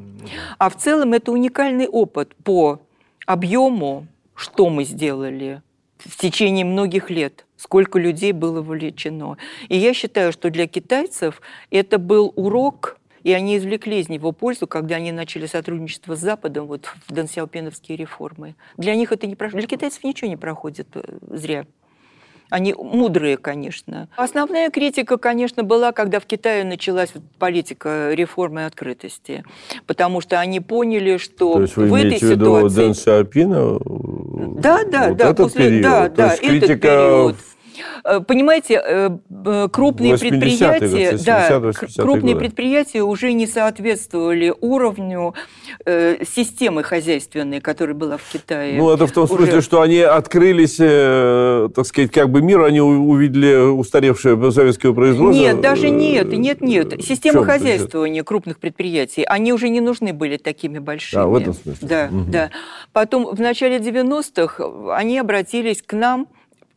А 0.58 0.68
в 0.68 0.76
целом 0.76 1.14
это 1.14 1.32
уникальный 1.32 1.88
опыт 1.88 2.34
по 2.44 2.80
объему, 3.24 4.06
что 4.34 4.68
мы 4.68 4.84
сделали 4.84 5.62
в 5.96 6.18
течение 6.18 6.66
многих 6.66 7.08
лет 7.08 7.46
сколько 7.56 7.98
людей 7.98 8.32
было 8.32 8.60
вовлечено. 8.60 9.38
И 9.70 9.78
я 9.78 9.94
считаю, 9.94 10.30
что 10.32 10.50
для 10.50 10.66
китайцев 10.66 11.40
это 11.70 11.98
был 11.98 12.34
урок 12.36 12.98
и 13.26 13.32
они 13.32 13.56
извлекли 13.56 13.98
из 13.98 14.08
него 14.08 14.30
пользу, 14.30 14.68
когда 14.68 14.94
они 14.94 15.10
начали 15.10 15.46
сотрудничество 15.46 16.14
с 16.14 16.20
Западом 16.20 16.66
вот, 16.68 16.86
в 17.08 17.12
дансяопеновские 17.12 17.98
реформы. 17.98 18.54
Для 18.76 18.94
них 18.94 19.10
это 19.10 19.26
не 19.26 19.34
прошло. 19.34 19.58
Для 19.58 19.66
китайцев 19.66 20.04
ничего 20.04 20.30
не 20.30 20.36
проходит 20.36 20.86
э, 20.94 21.02
зря. 21.32 21.66
Они 22.50 22.72
мудрые, 22.72 23.36
конечно. 23.36 24.08
Основная 24.14 24.70
критика, 24.70 25.16
конечно, 25.16 25.64
была, 25.64 25.90
когда 25.90 26.20
в 26.20 26.26
Китае 26.26 26.62
началась 26.62 27.12
политика 27.40 28.12
реформы 28.12 28.60
и 28.60 28.64
открытости. 28.64 29.42
Потому 29.88 30.20
что 30.20 30.38
они 30.38 30.60
поняли, 30.60 31.16
что 31.16 31.54
То 31.54 31.62
есть 31.62 31.76
вы 31.76 31.88
в 31.88 31.94
этой 31.94 32.20
ситуации... 32.20 32.28
в 32.28 32.30
виду 32.30 32.68
Дэн 32.68 32.94
Сяопина? 32.94 33.78
Да, 34.60 34.84
да, 34.84 35.08
вот 35.08 35.16
да. 35.16 35.30
Этот 35.30 35.36
после... 35.38 35.64
период. 35.64 35.82
Да, 35.82 36.08
То 36.08 36.14
да, 36.14 36.30
есть 36.30 36.42
критика 36.42 36.72
этот 36.72 36.80
период. 36.80 37.36
Э, 38.04 38.20
понимаете, 38.20 38.82
э, 38.84 39.68
крупные 39.72 40.18
предприятия, 40.18 41.18
да, 41.24 41.72
крупные 41.96 42.34
годы. 42.34 42.46
предприятия 42.46 43.02
уже 43.02 43.32
не 43.32 43.46
соответствовали 43.46 44.54
уровню 44.60 45.34
э, 45.84 46.24
системы 46.24 46.82
хозяйственной, 46.82 47.60
которая 47.60 47.94
была 47.94 48.16
в 48.16 48.32
Китае. 48.32 48.78
Ну, 48.78 48.90
это 48.90 49.06
в 49.06 49.12
том 49.12 49.24
уже... 49.24 49.34
смысле, 49.34 49.60
что 49.60 49.80
они 49.80 50.00
открылись, 50.00 50.76
э, 50.78 51.68
так 51.74 51.86
сказать, 51.86 52.10
как 52.10 52.30
бы 52.30 52.42
мир, 52.42 52.62
они 52.62 52.80
увидели 52.80 53.56
устаревшее 53.56 54.52
советское 54.52 54.92
производство. 54.92 55.40
Нет, 55.40 55.60
даже 55.60 55.90
нет, 55.90 56.32
нет, 56.32 56.60
нет. 56.60 56.94
Система 57.02 57.44
хозяйствования 57.44 58.22
крупных 58.24 58.58
предприятий, 58.58 59.24
они 59.24 59.52
уже 59.52 59.68
не 59.68 59.80
нужны 59.80 60.12
были 60.12 60.36
такими 60.36 60.78
большими. 60.78 61.22
А, 61.22 61.26
в 61.26 61.34
этом 61.34 61.54
смысле. 61.54 61.88
Да, 61.88 62.08
угу. 62.10 62.24
да. 62.30 62.50
Потом 62.92 63.34
в 63.34 63.40
начале 63.40 63.78
90-х 63.78 64.94
они 64.96 65.18
обратились 65.18 65.82
к 65.82 65.92
нам 65.92 66.28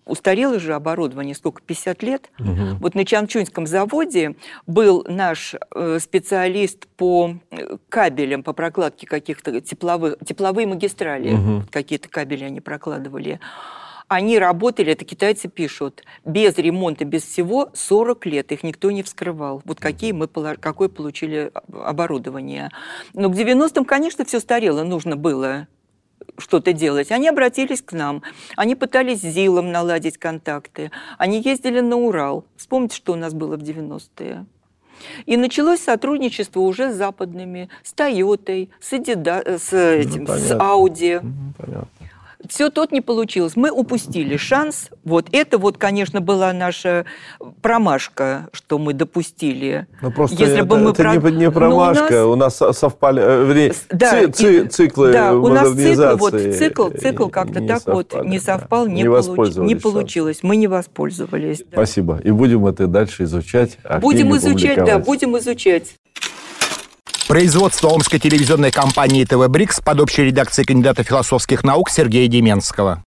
устарело 0.09 0.59
же 0.59 0.73
оборудование, 0.73 1.35
сколько, 1.35 1.61
50 1.61 2.03
лет. 2.03 2.31
Угу. 2.39 2.77
Вот 2.81 2.95
на 2.95 3.05
Чанчуньском 3.05 3.67
заводе 3.67 4.35
был 4.67 5.05
наш 5.07 5.55
э, 5.73 5.99
специалист 6.01 6.87
по 6.87 7.35
э, 7.51 7.77
кабелям, 7.89 8.43
по 8.43 8.53
прокладке 8.53 9.07
каких-то 9.07 9.61
тепловых, 9.61 10.17
тепловые 10.25 10.67
магистрали, 10.67 11.33
угу. 11.33 11.63
какие-то 11.71 12.09
кабели 12.09 12.43
они 12.43 12.61
прокладывали. 12.61 13.39
Они 14.09 14.39
работали, 14.39 14.91
это 14.91 15.05
китайцы 15.05 15.47
пишут, 15.47 16.03
без 16.25 16.57
ремонта, 16.57 17.05
без 17.05 17.23
всего 17.23 17.69
40 17.75 18.25
лет. 18.25 18.51
Их 18.51 18.63
никто 18.63 18.89
не 18.89 19.03
вскрывал. 19.03 19.61
Вот 19.65 19.79
какие 19.79 20.13
мы, 20.13 20.27
какое 20.27 20.89
получили 20.89 21.51
оборудование. 21.71 22.71
Но 23.13 23.29
к 23.29 23.35
90-м, 23.35 23.85
конечно, 23.85 24.25
все 24.25 24.39
старело, 24.39 24.83
нужно 24.83 25.15
было 25.15 25.67
что-то 26.37 26.73
делать. 26.73 27.11
Они 27.11 27.27
обратились 27.27 27.81
к 27.81 27.93
нам. 27.93 28.23
Они 28.55 28.75
пытались 28.75 29.21
с 29.21 29.25
ЗИЛом 29.25 29.71
наладить 29.71 30.17
контакты. 30.17 30.91
Они 31.17 31.41
ездили 31.41 31.79
на 31.79 31.97
Урал. 31.97 32.45
Вспомните, 32.55 32.95
что 32.95 33.13
у 33.13 33.15
нас 33.15 33.33
было 33.33 33.57
в 33.57 33.61
90-е. 33.61 34.45
И 35.25 35.37
началось 35.37 35.79
сотрудничество 35.79 36.59
уже 36.59 36.91
с 36.91 36.95
западными, 36.95 37.69
с 37.83 37.93
Тойотой, 37.93 38.69
с, 38.81 38.91
Adidas, 38.93 39.57
с, 39.57 39.73
этим, 39.73 40.25
ну, 40.25 40.33
с 40.33 40.51
Audi. 40.51 41.21
Понятно 41.57 41.98
все 42.49 42.69
тот 42.69 42.91
не 42.91 43.01
получилось. 43.01 43.55
Мы 43.55 43.71
упустили 43.71 44.35
шанс. 44.37 44.89
Вот 45.03 45.27
это 45.31 45.57
вот, 45.57 45.77
конечно, 45.77 46.19
была 46.19 46.51
наша 46.51 47.05
промашка, 47.61 48.49
что 48.51 48.77
мы 48.79 48.93
допустили. 48.93 49.87
Ну, 50.01 50.11
просто 50.11 50.37
Если 50.37 50.57
это, 50.57 50.65
бы 50.65 50.77
мы 50.77 50.91
это 50.91 51.03
про... 51.03 51.15
не, 51.15 51.37
не 51.37 51.51
промашка, 51.51 52.25
у 52.25 52.35
нас, 52.35 52.61
у 52.61 52.65
нас 52.65 52.77
совпали 52.77 53.21
э, 53.23 53.45
вернее, 53.45 53.73
да, 53.89 54.27
ци, 54.27 54.31
ци, 54.31 54.67
циклы 54.67 55.11
Да, 55.13 55.33
у 55.33 55.47
нас 55.47 55.71
цикл, 55.73 56.17
вот, 56.17 56.33
цикл, 56.33 56.89
цикл 56.89 57.27
как-то 57.27 57.65
так 57.65 57.81
совпали, 57.81 57.95
вот 57.95 58.25
не 58.25 58.39
совпал, 58.39 58.85
да. 58.85 58.91
не, 58.91 59.03
не, 59.03 59.09
получ... 59.09 59.55
не 59.55 59.75
получилось. 59.75 60.39
Мы 60.41 60.55
не 60.55 60.67
воспользовались. 60.67 61.59
Да. 61.59 61.77
Спасибо. 61.77 62.19
И 62.23 62.31
будем 62.31 62.65
это 62.65 62.87
дальше 62.87 63.23
изучать. 63.23 63.77
А 63.83 63.99
будем 63.99 64.35
изучать, 64.35 64.83
да, 64.83 64.97
будем 64.99 65.37
изучать. 65.37 65.98
Производство 67.29 67.89
Омской 67.89 68.17
телевизионной 68.17 68.71
компании 68.71 69.23
ТВ 69.23 69.49
«Брикс» 69.49 69.79
под 69.81 69.99
общей 69.99 70.23
редакцией 70.23 70.65
кандидата 70.65 71.03
философских 71.03 71.63
наук 71.63 71.91
Сергея 71.91 72.27
Деменского. 72.27 73.03